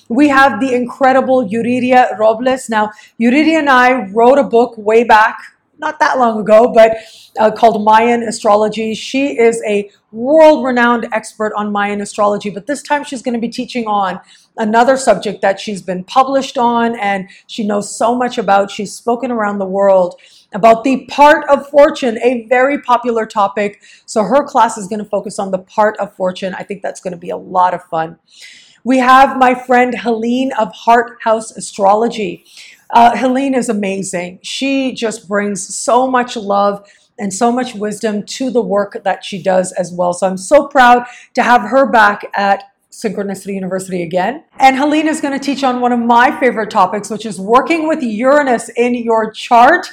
We 0.09 0.29
have 0.29 0.61
the 0.61 0.75
incredible 0.75 1.47
Yuridia 1.47 2.17
Robles. 2.19 2.69
Now, 2.69 2.93
Yuridia 3.21 3.59
and 3.59 3.69
I 3.69 4.07
wrote 4.07 4.39
a 4.39 4.45
book 4.45 4.75
way 4.79 5.05
back, 5.05 5.39
not 5.79 5.99
that 6.01 6.19
long 6.19 6.41
ago, 6.41 6.73
but 6.73 6.97
uh, 7.39 7.51
called 7.51 7.85
Mayan 7.85 8.23
Astrology. 8.23 8.95
She 8.95 9.39
is 9.39 9.63
a 9.67 9.91
world 10.11 10.65
renowned 10.65 11.07
expert 11.13 11.53
on 11.55 11.71
Mayan 11.71 12.01
astrology, 12.01 12.51
but 12.51 12.67
this 12.67 12.83
time 12.83 13.05
she's 13.05 13.23
going 13.23 13.35
to 13.35 13.41
be 13.41 13.49
teaching 13.49 13.87
on 13.87 14.21
another 14.57 14.97
subject 14.97 15.43
that 15.43 15.61
she's 15.61 15.83
been 15.83 16.03
published 16.05 16.57
on 16.57 16.99
and 16.99 17.29
she 17.47 17.67
knows 17.67 17.97
so 17.97 18.15
much 18.15 18.39
about. 18.39 18.71
She's 18.71 18.95
spoken 18.95 19.31
around 19.31 19.59
the 19.59 19.67
world 19.67 20.21
about 20.53 20.83
the 20.83 21.07
part 21.07 21.49
of 21.51 21.69
fortune, 21.69 22.19
a 22.23 22.47
very 22.49 22.81
popular 22.81 23.27
topic. 23.27 23.83
So 24.07 24.23
her 24.23 24.45
class 24.45 24.79
is 24.79 24.89
going 24.89 25.01
to 25.01 25.09
focus 25.09 25.39
on 25.39 25.51
the 25.51 25.59
part 25.59 25.97
of 25.99 26.15
fortune. 26.17 26.55
I 26.55 26.63
think 26.63 26.83
that's 26.83 27.01
going 27.01 27.13
to 27.13 27.19
be 27.19 27.31
a 27.31 27.37
lot 27.37 27.75
of 27.75 27.85
fun. 27.85 28.19
We 28.85 28.99
have 28.99 29.37
my 29.37 29.55
friend 29.55 29.95
Helene 29.99 30.53
of 30.53 30.73
Heart 30.73 31.19
House 31.23 31.51
Astrology. 31.51 32.47
Uh, 32.91 33.17
Helene 33.17 33.55
is 33.55 33.69
amazing. 33.69 34.41
She 34.43 34.93
just 34.93 35.29
brings 35.29 35.77
so 35.77 36.11
much 36.11 36.37
love 36.37 36.89
and 37.19 37.33
so 37.33 37.51
much 37.51 37.75
wisdom 37.75 38.23
to 38.23 38.51
the 38.51 38.63
work 38.63 39.03
that 39.05 39.25
she 39.25 39.43
does 39.43 39.73
as 39.73 39.93
well. 39.93 40.13
So 40.13 40.27
I'm 40.27 40.37
so 40.37 40.69
proud 40.69 41.05
to 41.35 41.43
have 41.43 41.63
her 41.63 41.91
back 41.91 42.25
at 42.35 42.65
Synchronicity 42.91 43.55
University 43.55 44.03
again. 44.03 44.45
And 44.59 44.77
Helene 44.77 45.09
is 45.09 45.21
going 45.21 45.39
to 45.39 45.45
teach 45.45 45.63
on 45.63 45.81
one 45.81 45.93
of 45.93 45.99
my 45.99 46.39
favorite 46.41 46.71
topics, 46.71 47.11
which 47.11 47.27
is 47.27 47.39
working 47.39 47.87
with 47.87 48.03
Uranus 48.03 48.71
in 48.71 48.95
your 48.95 49.31
chart. 49.31 49.87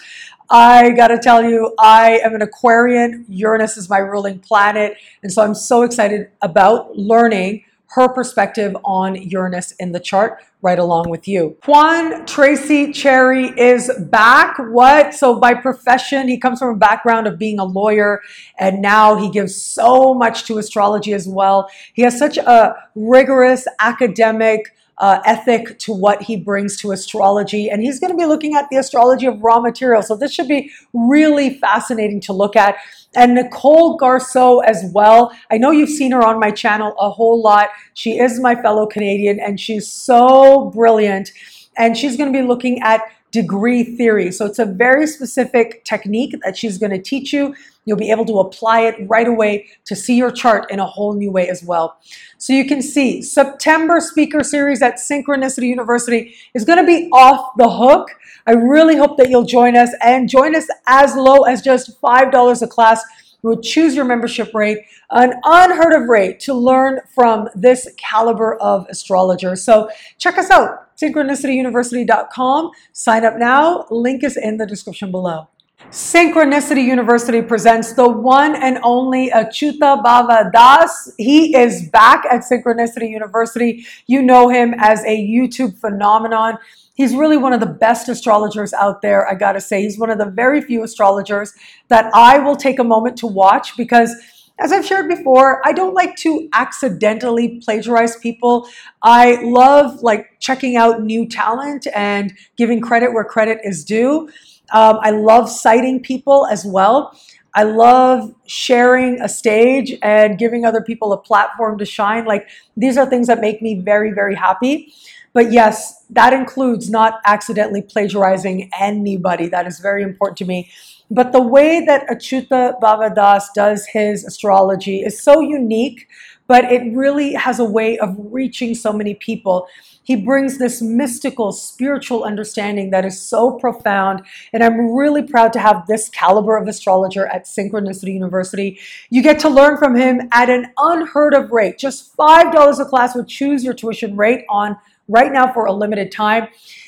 I 0.50 0.92
got 0.92 1.08
to 1.08 1.18
tell 1.18 1.44
you, 1.44 1.74
I 1.80 2.20
am 2.24 2.36
an 2.36 2.42
Aquarian. 2.42 3.26
Uranus 3.28 3.78
is 3.78 3.90
my 3.90 3.98
ruling 3.98 4.40
planet. 4.40 4.98
And 5.24 5.32
so 5.32 5.42
I'm 5.42 5.56
so 5.56 5.82
excited 5.82 6.30
about 6.42 6.96
learning 6.96 7.66
her 7.96 8.10
perspective 8.10 8.76
on 8.84 9.16
Uranus 9.16 9.72
in 9.80 9.94
the 9.94 10.02
chart 10.02 10.44
right 10.62 10.78
along 10.80 11.10
with 11.10 11.30
you. 11.30 11.56
Juan 11.66 12.26
Tracy 12.26 12.92
Cherry 12.92 13.48
is 13.58 13.90
back. 14.10 14.58
What? 14.60 15.14
So 15.14 15.40
by 15.40 15.54
profession, 15.54 16.28
he 16.28 16.38
comes 16.38 16.60
from 16.60 16.76
a 16.76 16.78
background 16.78 17.26
of 17.26 17.40
being 17.40 17.58
a 17.58 17.64
lawyer 17.64 18.20
and 18.60 18.82
now 18.82 19.16
he 19.16 19.30
gives 19.30 19.56
so 19.56 20.14
much 20.14 20.44
to 20.48 20.58
astrology 20.58 21.14
as 21.14 21.26
well. 21.26 21.70
He 21.94 22.02
has 22.02 22.20
such 22.20 22.38
a 22.38 22.76
rigorous 22.96 23.66
academic 23.80 24.76
uh, 25.00 25.20
ethic 25.26 25.78
to 25.80 25.94
what 25.94 26.22
he 26.22 26.38
brings 26.38 26.78
to 26.78 26.92
astrology. 26.92 27.70
And 27.70 27.82
he's 27.82 28.00
going 28.00 28.12
to 28.12 28.18
be 28.18 28.26
looking 28.26 28.56
at 28.56 28.70
the 28.70 28.78
astrology 28.78 29.26
of 29.26 29.42
raw 29.42 29.60
material. 29.60 30.02
So 30.02 30.16
this 30.16 30.34
should 30.34 30.48
be 30.48 30.72
really 30.94 31.58
fascinating 31.58 32.22
to 32.22 32.34
look 32.34 32.56
at. 32.56 32.78
And 33.16 33.36
Nicole 33.36 33.98
Garceau 33.98 34.64
as 34.66 34.90
well. 34.94 35.36
I 35.52 35.58
know 35.58 35.72
you've 35.72 35.90
seen 35.90 36.12
her 36.12 36.24
on 36.24 36.40
my 36.40 36.52
channel 36.52 36.96
a 37.00 37.10
whole 37.10 37.42
lot. 37.42 37.70
She 37.94 38.20
is 38.20 38.40
my 38.40 38.56
fellow 38.56 38.86
Canadian 38.86 39.40
and 39.40 39.60
she's 39.60 39.92
so 39.92 40.72
brilliant. 40.72 41.32
And 41.78 41.98
she's 41.98 42.16
going 42.16 42.32
to 42.32 42.38
be 42.38 42.46
looking 42.46 42.82
at 42.82 43.02
degree 43.36 43.84
theory. 43.84 44.32
So 44.32 44.46
it's 44.46 44.60
a 44.60 44.66
very 44.66 45.06
specific 45.06 45.84
technique 45.84 46.36
that 46.44 46.58
she's 46.58 46.78
going 46.78 46.92
to 46.92 47.02
teach 47.02 47.34
you. 47.34 47.54
You'll 47.84 47.98
be 47.98 48.10
able 48.10 48.26
to 48.28 48.40
apply 48.40 48.82
it 48.88 48.96
right 49.10 49.28
away 49.28 49.68
to 49.84 49.96
see 49.96 50.16
your 50.16 50.32
chart 50.32 50.72
in 50.72 50.80
a 50.80 50.86
whole 50.86 51.14
new 51.14 51.30
way 51.30 51.50
as 51.50 51.62
well. 51.62 51.98
So 52.38 52.54
you 52.54 52.66
can 52.66 52.82
see 52.82 53.22
September 53.22 54.00
speaker 54.00 54.42
series 54.42 54.82
at 54.82 54.96
Synchronicity 54.96 55.68
University 55.68 56.34
is 56.54 56.64
going 56.64 56.80
to 56.80 56.86
be 56.86 57.10
off 57.12 57.52
the 57.58 57.70
hook. 57.70 58.08
I 58.48 58.54
really 58.54 58.96
hope 58.96 59.18
that 59.18 59.30
you'll 59.30 59.44
join 59.44 59.76
us 59.76 59.92
and 60.02 60.30
join 60.30 60.56
us 60.56 60.68
as 60.88 61.14
low 61.18 61.44
as 61.44 61.62
just 61.62 62.02
$5 62.02 62.62
a 62.62 62.68
class. 62.68 63.04
You 63.44 63.50
would 63.50 63.64
choose 63.64 63.96
your 63.96 64.06
membership 64.06 64.54
rate, 64.54 64.80
an 65.12 65.34
unheard 65.44 65.94
of 65.94 66.08
rate 66.08 66.40
to 66.42 66.54
learn 66.54 67.02
from 67.14 67.50
this 67.54 67.94
caliber 67.98 68.56
of 68.56 68.88
astrologer. 68.90 69.58
So 69.58 69.90
check 70.18 70.38
us 70.38 70.50
out 70.50 70.85
synchronicityuniversity.com. 71.02 72.72
Sign 72.94 73.26
up 73.26 73.38
now. 73.38 73.86
Link 73.90 74.24
is 74.24 74.38
in 74.38 74.58
the 74.58 74.66
description 74.66 75.12
below. 75.12 75.48
Synchronicity 75.92 76.84
University 76.84 77.42
presents 77.42 77.94
the 77.94 78.10
one 78.10 78.56
and 78.56 78.80
only 78.82 79.30
Achyuta 79.30 80.04
Bhava 80.04 80.52
Das. 80.52 81.12
He 81.18 81.56
is 81.56 81.90
back 81.90 82.26
at 82.26 82.42
Synchronicity 82.42 83.10
University. 83.10 83.86
You 84.08 84.22
know 84.22 84.50
him 84.50 84.74
as 84.78 85.04
a 85.06 85.16
YouTube 85.16 85.78
phenomenon. 85.78 86.58
He's 86.96 87.14
really 87.14 87.38
one 87.38 87.54
of 87.54 87.60
the 87.60 87.66
best 87.66 88.10
astrologers 88.10 88.74
out 88.74 89.02
there, 89.02 89.28
I 89.28 89.36
gotta 89.36 89.62
say. 89.62 89.84
He's 89.84 90.00
one 90.00 90.10
of 90.10 90.18
the 90.18 90.26
very 90.26 90.62
few 90.62 90.84
astrologers 90.84 91.54
that 91.90 92.10
I 92.14 92.40
will 92.40 92.56
take 92.56 92.80
a 92.80 92.84
moment 92.84 93.18
to 93.18 93.28
watch 93.28 93.78
because 93.78 94.16
as 94.60 94.72
I've 94.72 94.86
shared 94.86 95.10
before, 95.10 95.62
I 95.66 95.74
don't 95.74 95.94
like 95.94 96.16
to 96.18 96.48
accidentally 96.54 97.60
plagiarize 97.64 98.16
people. 98.18 98.68
I 99.04 99.42
love 99.44 100.02
like 100.02 100.40
checking 100.40 100.78
out 100.78 101.02
new 101.02 101.28
talent 101.28 101.88
and 101.94 102.34
giving 102.56 102.80
credit 102.80 103.14
where 103.14 103.26
credit 103.26 103.60
is 103.64 103.84
due. 103.84 104.30
Um, 104.72 105.00
I 105.02 105.12
love 105.12 105.50
citing 105.50 106.02
people 106.02 106.48
as 106.48 106.66
well. 106.66 107.20
I 107.54 107.64
love 107.64 108.34
sharing 108.46 109.22
a 109.22 109.30
stage 109.30 109.98
and 110.02 110.38
giving 110.38 110.66
other 110.66 110.82
people 110.82 111.14
a 111.14 111.18
platform 111.18 111.78
to 111.78 111.86
shine. 111.86 112.26
Like 112.26 112.48
these 112.76 112.98
are 112.98 113.06
things 113.06 113.28
that 113.28 113.40
make 113.42 113.62
me 113.62 113.80
very, 113.80 114.12
very 114.12 114.36
happy. 114.36 114.94
But 115.36 115.52
yes, 115.52 116.06
that 116.12 116.32
includes 116.32 116.90
not 116.90 117.20
accidentally 117.26 117.82
plagiarizing 117.82 118.70
anybody. 118.80 119.50
That 119.50 119.68
is 119.68 119.80
very 119.80 120.02
important 120.02 120.38
to 120.38 120.46
me. 120.46 120.72
But 121.12 121.34
the 121.34 121.42
way 121.42 121.84
that 121.86 122.08
Achyuta 122.08 122.80
Bhava 122.80 123.14
Das 123.14 123.52
does 123.54 123.86
his 123.86 124.24
astrology 124.24 125.02
is 125.02 125.22
so 125.22 125.42
unique, 125.42 126.08
but 126.48 126.64
it 126.72 126.96
really 126.96 127.34
has 127.34 127.60
a 127.60 127.66
way 127.66 127.98
of 128.00 128.16
reaching 128.18 128.74
so 128.76 128.94
many 128.94 129.14
people. 129.14 129.68
He 130.04 130.16
brings 130.16 130.58
this 130.58 130.82
mystical, 130.82 131.52
spiritual 131.52 132.24
understanding 132.24 132.92
that 132.92 133.04
is 133.04 133.22
so 133.22 133.58
profound. 133.60 134.22
And 134.54 134.64
I'm 134.64 134.94
really 134.94 135.24
proud 135.24 135.52
to 135.54 135.60
have 135.60 135.86
this 135.86 136.08
caliber 136.08 136.56
of 136.56 136.68
astrologer 136.70 137.28
at 137.28 137.44
Synchronicity 137.44 138.14
University. 138.14 138.80
You 139.10 139.22
get 139.22 139.40
to 139.40 139.50
learn 139.50 139.78
from 139.78 139.96
him 139.96 140.30
at 140.32 140.50
an 140.50 140.68
unheard 140.78 141.34
of 141.34 141.52
rate. 141.52 141.78
Just 141.78 142.16
$5 142.16 142.80
a 142.80 142.86
class 142.86 143.16
would 143.16 143.28
choose 143.28 143.66
your 143.66 143.74
tuition 143.74 144.16
rate 144.16 144.46
on 144.48 144.78
right 145.08 145.32
now 145.32 145.52
for 145.54 145.66
a 145.66 145.74
limited 145.74 146.12
time. 146.12 146.48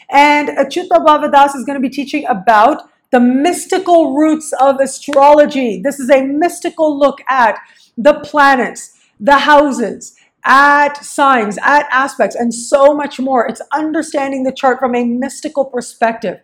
And 0.09 0.49
Achyuta 0.49 1.03
Bhava 1.05 1.31
Das 1.31 1.55
is 1.55 1.65
going 1.65 1.81
to 1.81 1.87
be 1.87 1.93
teaching 1.93 2.25
about 2.27 2.89
the 3.11 3.19
mystical 3.19 4.15
roots 4.15 4.53
of 4.59 4.79
astrology. 4.79 5.81
This 5.81 5.99
is 5.99 6.09
a 6.09 6.23
mystical 6.23 6.97
look 6.97 7.19
at 7.29 7.57
the 7.97 8.15
planets, 8.15 8.97
the 9.19 9.39
houses, 9.39 10.15
at 10.43 11.03
signs, 11.03 11.57
at 11.61 11.87
aspects, 11.91 12.35
and 12.35 12.53
so 12.53 12.93
much 12.93 13.19
more. 13.19 13.45
It's 13.47 13.61
understanding 13.73 14.43
the 14.43 14.51
chart 14.51 14.79
from 14.79 14.95
a 14.95 15.03
mystical 15.03 15.65
perspective. 15.65 16.39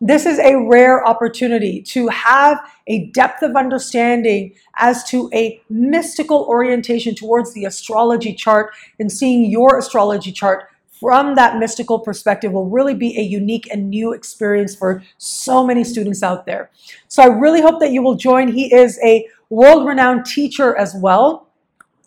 This 0.00 0.26
is 0.26 0.38
a 0.38 0.54
rare 0.54 1.04
opportunity 1.06 1.82
to 1.82 2.06
have 2.08 2.60
a 2.86 3.06
depth 3.06 3.42
of 3.42 3.56
understanding 3.56 4.54
as 4.76 5.02
to 5.10 5.28
a 5.34 5.60
mystical 5.68 6.46
orientation 6.48 7.16
towards 7.16 7.52
the 7.52 7.64
astrology 7.64 8.32
chart 8.32 8.72
and 9.00 9.10
seeing 9.10 9.50
your 9.50 9.76
astrology 9.76 10.30
chart 10.30 10.68
from 11.00 11.34
that 11.36 11.58
mystical 11.58 11.98
perspective 11.98 12.52
will 12.52 12.68
really 12.68 12.94
be 12.94 13.18
a 13.18 13.22
unique 13.22 13.68
and 13.72 13.90
new 13.90 14.12
experience 14.12 14.74
for 14.74 15.02
so 15.18 15.64
many 15.66 15.84
students 15.84 16.22
out 16.22 16.46
there. 16.46 16.70
So 17.08 17.22
I 17.22 17.26
really 17.26 17.60
hope 17.60 17.80
that 17.80 17.92
you 17.92 18.02
will 18.02 18.16
join. 18.16 18.48
He 18.48 18.72
is 18.74 18.98
a 19.04 19.26
world 19.50 19.86
renowned 19.86 20.26
teacher 20.26 20.76
as 20.76 20.94
well. 20.94 21.48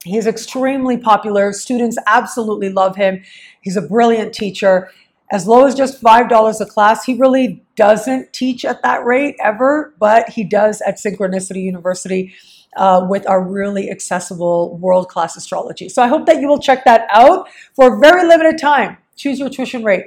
He's 0.04 0.28
extremely 0.28 0.98
popular. 0.98 1.54
Students 1.54 1.98
absolutely 2.08 2.70
love 2.70 2.96
him. 2.96 3.24
He's 3.62 3.78
a 3.78 3.82
brilliant 3.82 4.34
teacher. 4.34 4.90
As 5.32 5.48
low 5.48 5.66
as 5.66 5.76
just 5.76 6.02
$5 6.02 6.62
a 6.62 6.66
class, 6.66 7.06
he 7.06 7.14
really 7.14 7.64
doesn't 7.76 8.34
teach 8.34 8.66
at 8.66 8.82
that 8.84 9.06
rate 9.06 9.36
ever, 9.42 9.94
but 10.00 10.30
he 10.30 10.44
does 10.44 10.82
at 10.82 10.98
Synchronicity 10.98 11.64
University. 11.64 12.34
Uh, 12.78 13.06
with 13.10 13.28
our 13.28 13.44
really 13.44 13.90
accessible 13.90 14.78
world 14.78 15.10
class 15.10 15.36
astrology. 15.36 15.90
So 15.90 16.02
I 16.02 16.08
hope 16.08 16.26
that 16.28 16.40
you 16.42 16.48
will 16.48 16.60
check 16.60 16.86
that 16.86 17.08
out 17.12 17.50
for 17.76 17.96
a 17.96 18.00
very 18.00 18.28
limited 18.28 18.58
time. 18.58 18.98
Choose 19.16 19.40
your 19.40 19.50
tuition 19.50 19.84
rate. 19.84 20.06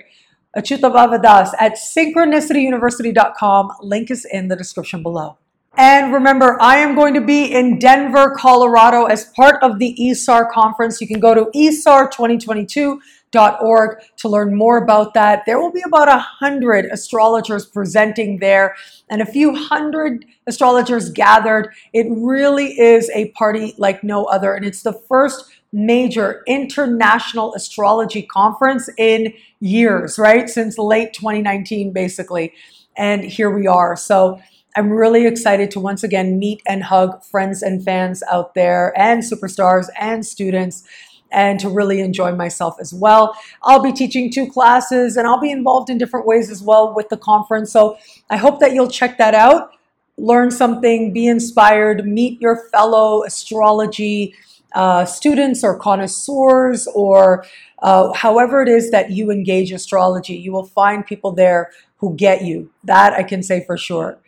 Achyuta 0.57 0.92
Bhava 0.92 1.53
at 1.59 1.72
synchronicityuniversity.com. 1.74 3.72
Link 3.81 4.11
is 4.11 4.24
in 4.24 4.48
the 4.48 4.57
description 4.57 5.03
below. 5.03 5.37
And 5.77 6.13
remember, 6.13 6.57
I 6.61 6.77
am 6.77 6.95
going 6.95 7.15
to 7.15 7.21
be 7.21 7.53
in 7.53 7.81
Denver, 7.81 8.33
Colorado 8.37 9.07
as 9.07 9.25
part 9.35 9.61
of 9.61 9.81
the 9.81 9.99
ISAR 10.01 10.49
conference. 10.49 11.01
You 11.01 11.09
can 11.09 11.19
go 11.19 11.35
to 11.35 11.47
isar2022.org 11.47 13.99
to 14.19 14.29
learn 14.29 14.55
more 14.55 14.79
about 14.79 15.15
that. 15.15 15.43
There 15.47 15.59
will 15.59 15.73
be 15.73 15.83
about 15.85 16.07
a 16.07 16.19
hundred 16.19 16.85
astrologers 16.93 17.67
presenting 17.67 18.39
there 18.39 18.77
and 19.11 19.21
a 19.21 19.27
few 19.27 19.53
hundred 19.53 20.25
astrologers 20.47 21.11
gathered. 21.11 21.75
It 21.93 22.07
really 22.09 22.79
is 22.79 23.11
a 23.11 23.33
party 23.33 23.75
like 23.77 24.05
no 24.05 24.27
other. 24.27 24.55
And 24.55 24.65
it's 24.65 24.83
the 24.83 25.03
first 25.09 25.51
major 25.73 26.45
international 26.47 27.53
astrology 27.55 28.23
conference 28.23 28.89
in 28.97 29.35
years, 29.59 30.21
right? 30.21 30.49
Since 30.49 30.79
late 30.79 31.13
2019, 31.15 31.93
basically. 31.93 32.53
And 32.97 33.25
here 33.25 33.51
we 33.51 33.67
are. 33.67 33.97
So 33.97 34.39
I'm 34.77 34.91
really 34.91 35.27
excited 35.27 35.71
to 35.73 35.81
once 35.81 36.03
again 36.03 36.39
meet 36.39 36.61
and 36.67 36.83
hug 36.83 37.23
friends 37.23 37.63
and 37.63 37.85
fans 37.85 38.25
out 38.31 38.55
there 38.55 38.93
and 38.99 39.23
superstars 39.23 39.87
and 39.99 40.27
students 40.27 40.83
and 41.31 41.61
to 41.61 41.69
really 41.69 42.01
enjoy 42.01 42.35
myself 42.35 42.77
as 42.81 42.93
well. 42.93 43.37
I'll 43.63 43.83
be 43.83 43.93
teaching 43.93 44.33
two 44.33 44.51
classes 44.51 45.17
and 45.17 45.29
I'll 45.29 45.41
be 45.41 45.51
involved 45.51 45.91
in 45.91 45.99
different 45.99 46.27
ways 46.27 46.51
as 46.51 46.63
well 46.63 46.93
with 46.95 47.09
the 47.09 47.17
conference. 47.17 47.73
So 47.73 47.99
I 48.31 48.37
hope 48.37 48.59
that 48.61 48.73
you'll 48.73 48.91
check 48.91 49.17
that 49.19 49.35
out, 49.35 49.71
learn 50.17 50.51
something, 50.51 51.13
be 51.13 51.27
inspired, 51.29 52.05
meet 52.05 52.41
your 52.41 52.69
fellow 52.71 53.23
astrology 53.25 54.35
uh, 54.75 55.05
students 55.05 55.63
or 55.63 55.79
connoisseurs 55.79 56.89
or 56.97 57.45
uh, 57.83 58.13
however 58.13 58.61
it 58.61 58.69
is 58.69 58.91
that 58.91 59.11
you 59.11 59.31
engage 59.31 59.71
astrology. 59.71 60.35
You 60.35 60.51
will 60.53 60.67
find 60.67 61.07
people 61.07 61.31
there 61.31 61.71
who 61.99 62.17
get 62.17 62.43
you. 62.43 62.71
That 62.83 63.13
I 63.13 63.23
can 63.23 63.43
say 63.43 63.65
for 63.65 63.77
sure 63.77 64.19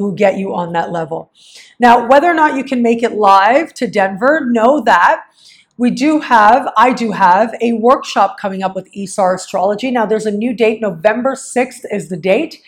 who 0.00 0.14
get 0.14 0.38
you 0.38 0.54
on 0.54 0.72
that 0.72 0.90
level. 0.90 1.30
Now, 1.78 2.08
whether 2.08 2.26
or 2.26 2.34
not 2.34 2.56
you 2.56 2.64
can 2.64 2.82
make 2.82 3.02
it 3.02 3.12
live 3.12 3.74
to 3.74 3.86
Denver, 3.86 4.40
know 4.46 4.80
that 4.80 5.24
we 5.76 5.90
do 5.90 6.20
have, 6.20 6.72
I 6.76 6.94
do 6.94 7.12
have 7.12 7.54
a 7.60 7.74
workshop 7.74 8.38
coming 8.38 8.62
up 8.62 8.74
with 8.74 8.90
ISAR 8.92 9.34
Astrology. 9.34 9.90
Now, 9.90 10.06
there's 10.06 10.24
a 10.24 10.30
new 10.30 10.54
date, 10.54 10.80
November 10.80 11.34
6th 11.34 11.84
is 11.90 12.08
the 12.08 12.16
date. 12.16 12.62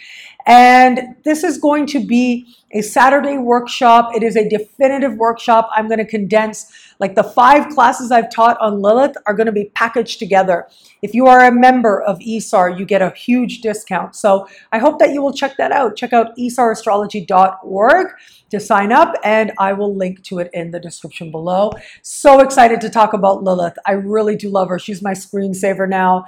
And 0.47 1.15
this 1.25 1.45
is 1.45 1.59
going 1.59 1.87
to 1.87 2.05
be 2.05 2.55
a 2.73 2.83
Saturday 2.83 3.39
workshop. 3.39 4.15
It 4.15 4.23
is 4.23 4.37
a 4.37 4.49
definitive 4.49 5.15
workshop. 5.17 5.69
I'm 5.75 5.89
going 5.89 5.99
to 5.99 6.07
condense 6.07 6.95
like 6.99 7.15
the 7.15 7.23
five 7.23 7.69
classes 7.75 8.11
I've 8.11 8.31
taught 8.31 8.61
on 8.61 8.81
Lilith 8.81 9.17
are 9.27 9.35
going 9.35 9.47
to 9.47 9.53
be 9.53 9.67
packaged 9.75 10.19
together. 10.19 10.69
If 11.03 11.15
you 11.15 11.27
are 11.27 11.45
a 11.45 11.53
member 11.53 12.01
of 12.01 12.19
ISAR, 12.19 12.79
you 12.79 12.87
get 12.87 13.03
a 13.03 13.11
huge 13.11 13.61
discount. 13.61 14.17
So 14.17 14.49
I 14.73 14.79
hope 14.79 14.99
that 14.99 15.13
you 15.13 15.21
will 15.21 15.33
check 15.33 15.57
that 15.59 15.73
out. 15.73 15.97
Check 15.97 16.13
out 16.13 16.37
isarastrology.org 16.37 18.07
to 18.51 18.61
sign 18.61 18.93
up, 18.93 19.15
and 19.25 19.53
I 19.59 19.73
will 19.73 19.97
link 19.97 20.23
to 20.25 20.39
it 20.39 20.51
in 20.53 20.71
the 20.71 20.81
description 20.81 21.31
below. 21.31 21.73
So 22.03 22.41
excited 22.41 22.81
to 22.83 22.91
talk 22.91 23.15
about 23.15 23.43
Lilith. 23.43 23.79
I 23.87 23.93
really 23.93 24.37
do 24.37 24.51
love 24.51 24.69
her. 24.69 24.79
She's 24.79 25.03
my 25.03 25.13
screensaver 25.13 25.89
now, 25.89 26.27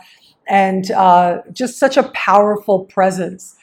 and 0.48 0.90
uh, 0.90 1.42
just 1.52 1.78
such 1.78 1.96
a 1.96 2.04
powerful 2.14 2.84
presence. 2.86 3.56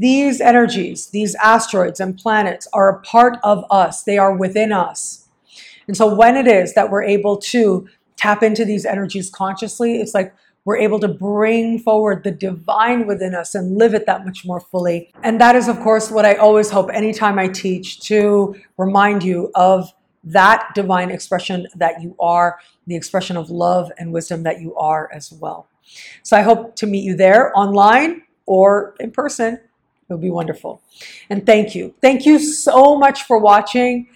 These 0.00 0.40
energies, 0.40 1.08
these 1.08 1.34
asteroids 1.34 2.00
and 2.00 2.16
planets 2.16 2.66
are 2.72 2.88
a 2.88 3.00
part 3.02 3.36
of 3.44 3.66
us. 3.70 4.02
They 4.02 4.16
are 4.16 4.34
within 4.34 4.72
us. 4.72 5.28
And 5.86 5.94
so 5.94 6.14
when 6.14 6.38
it 6.38 6.48
is 6.48 6.72
that 6.72 6.90
we're 6.90 7.02
able 7.02 7.36
to 7.36 7.86
tap 8.16 8.42
into 8.42 8.64
these 8.64 8.86
energies 8.86 9.28
consciously, 9.28 10.00
it's 10.00 10.14
like 10.14 10.34
we're 10.64 10.78
able 10.78 11.00
to 11.00 11.08
bring 11.08 11.78
forward 11.78 12.24
the 12.24 12.30
divine 12.30 13.06
within 13.06 13.34
us 13.34 13.54
and 13.54 13.76
live 13.76 13.92
it 13.92 14.06
that 14.06 14.24
much 14.24 14.46
more 14.46 14.60
fully. 14.60 15.12
And 15.22 15.38
that 15.38 15.54
is, 15.54 15.68
of 15.68 15.78
course, 15.80 16.10
what 16.10 16.24
I 16.24 16.34
always 16.34 16.70
hope 16.70 16.88
anytime 16.94 17.38
I 17.38 17.48
teach 17.48 18.00
to 18.08 18.54
remind 18.78 19.22
you 19.22 19.50
of 19.54 19.92
that 20.24 20.70
divine 20.74 21.10
expression 21.10 21.66
that 21.76 22.00
you 22.02 22.16
are, 22.18 22.58
the 22.86 22.96
expression 22.96 23.36
of 23.36 23.50
love 23.50 23.92
and 23.98 24.14
wisdom 24.14 24.44
that 24.44 24.62
you 24.62 24.74
are 24.76 25.10
as 25.12 25.30
well. 25.30 25.68
So 26.22 26.38
I 26.38 26.40
hope 26.40 26.74
to 26.76 26.86
meet 26.86 27.04
you 27.04 27.16
there 27.16 27.52
online 27.54 28.22
or 28.46 28.94
in 28.98 29.10
person. 29.10 29.60
It 30.10 30.14
would 30.14 30.20
be 30.20 30.30
wonderful. 30.30 30.82
And 31.30 31.46
thank 31.46 31.76
you. 31.76 31.94
Thank 32.00 32.26
you 32.26 32.40
so 32.40 32.98
much 32.98 33.22
for 33.22 33.38
watching. 33.38 34.08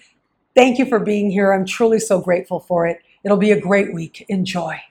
Thank 0.53 0.77
you 0.77 0.85
for 0.85 0.99
being 0.99 1.31
here. 1.31 1.53
I'm 1.53 1.65
truly 1.65 1.99
so 1.99 2.19
grateful 2.19 2.59
for 2.59 2.85
it. 2.85 2.99
It'll 3.23 3.37
be 3.37 3.51
a 3.51 3.59
great 3.59 3.93
week. 3.93 4.25
Enjoy. 4.27 4.81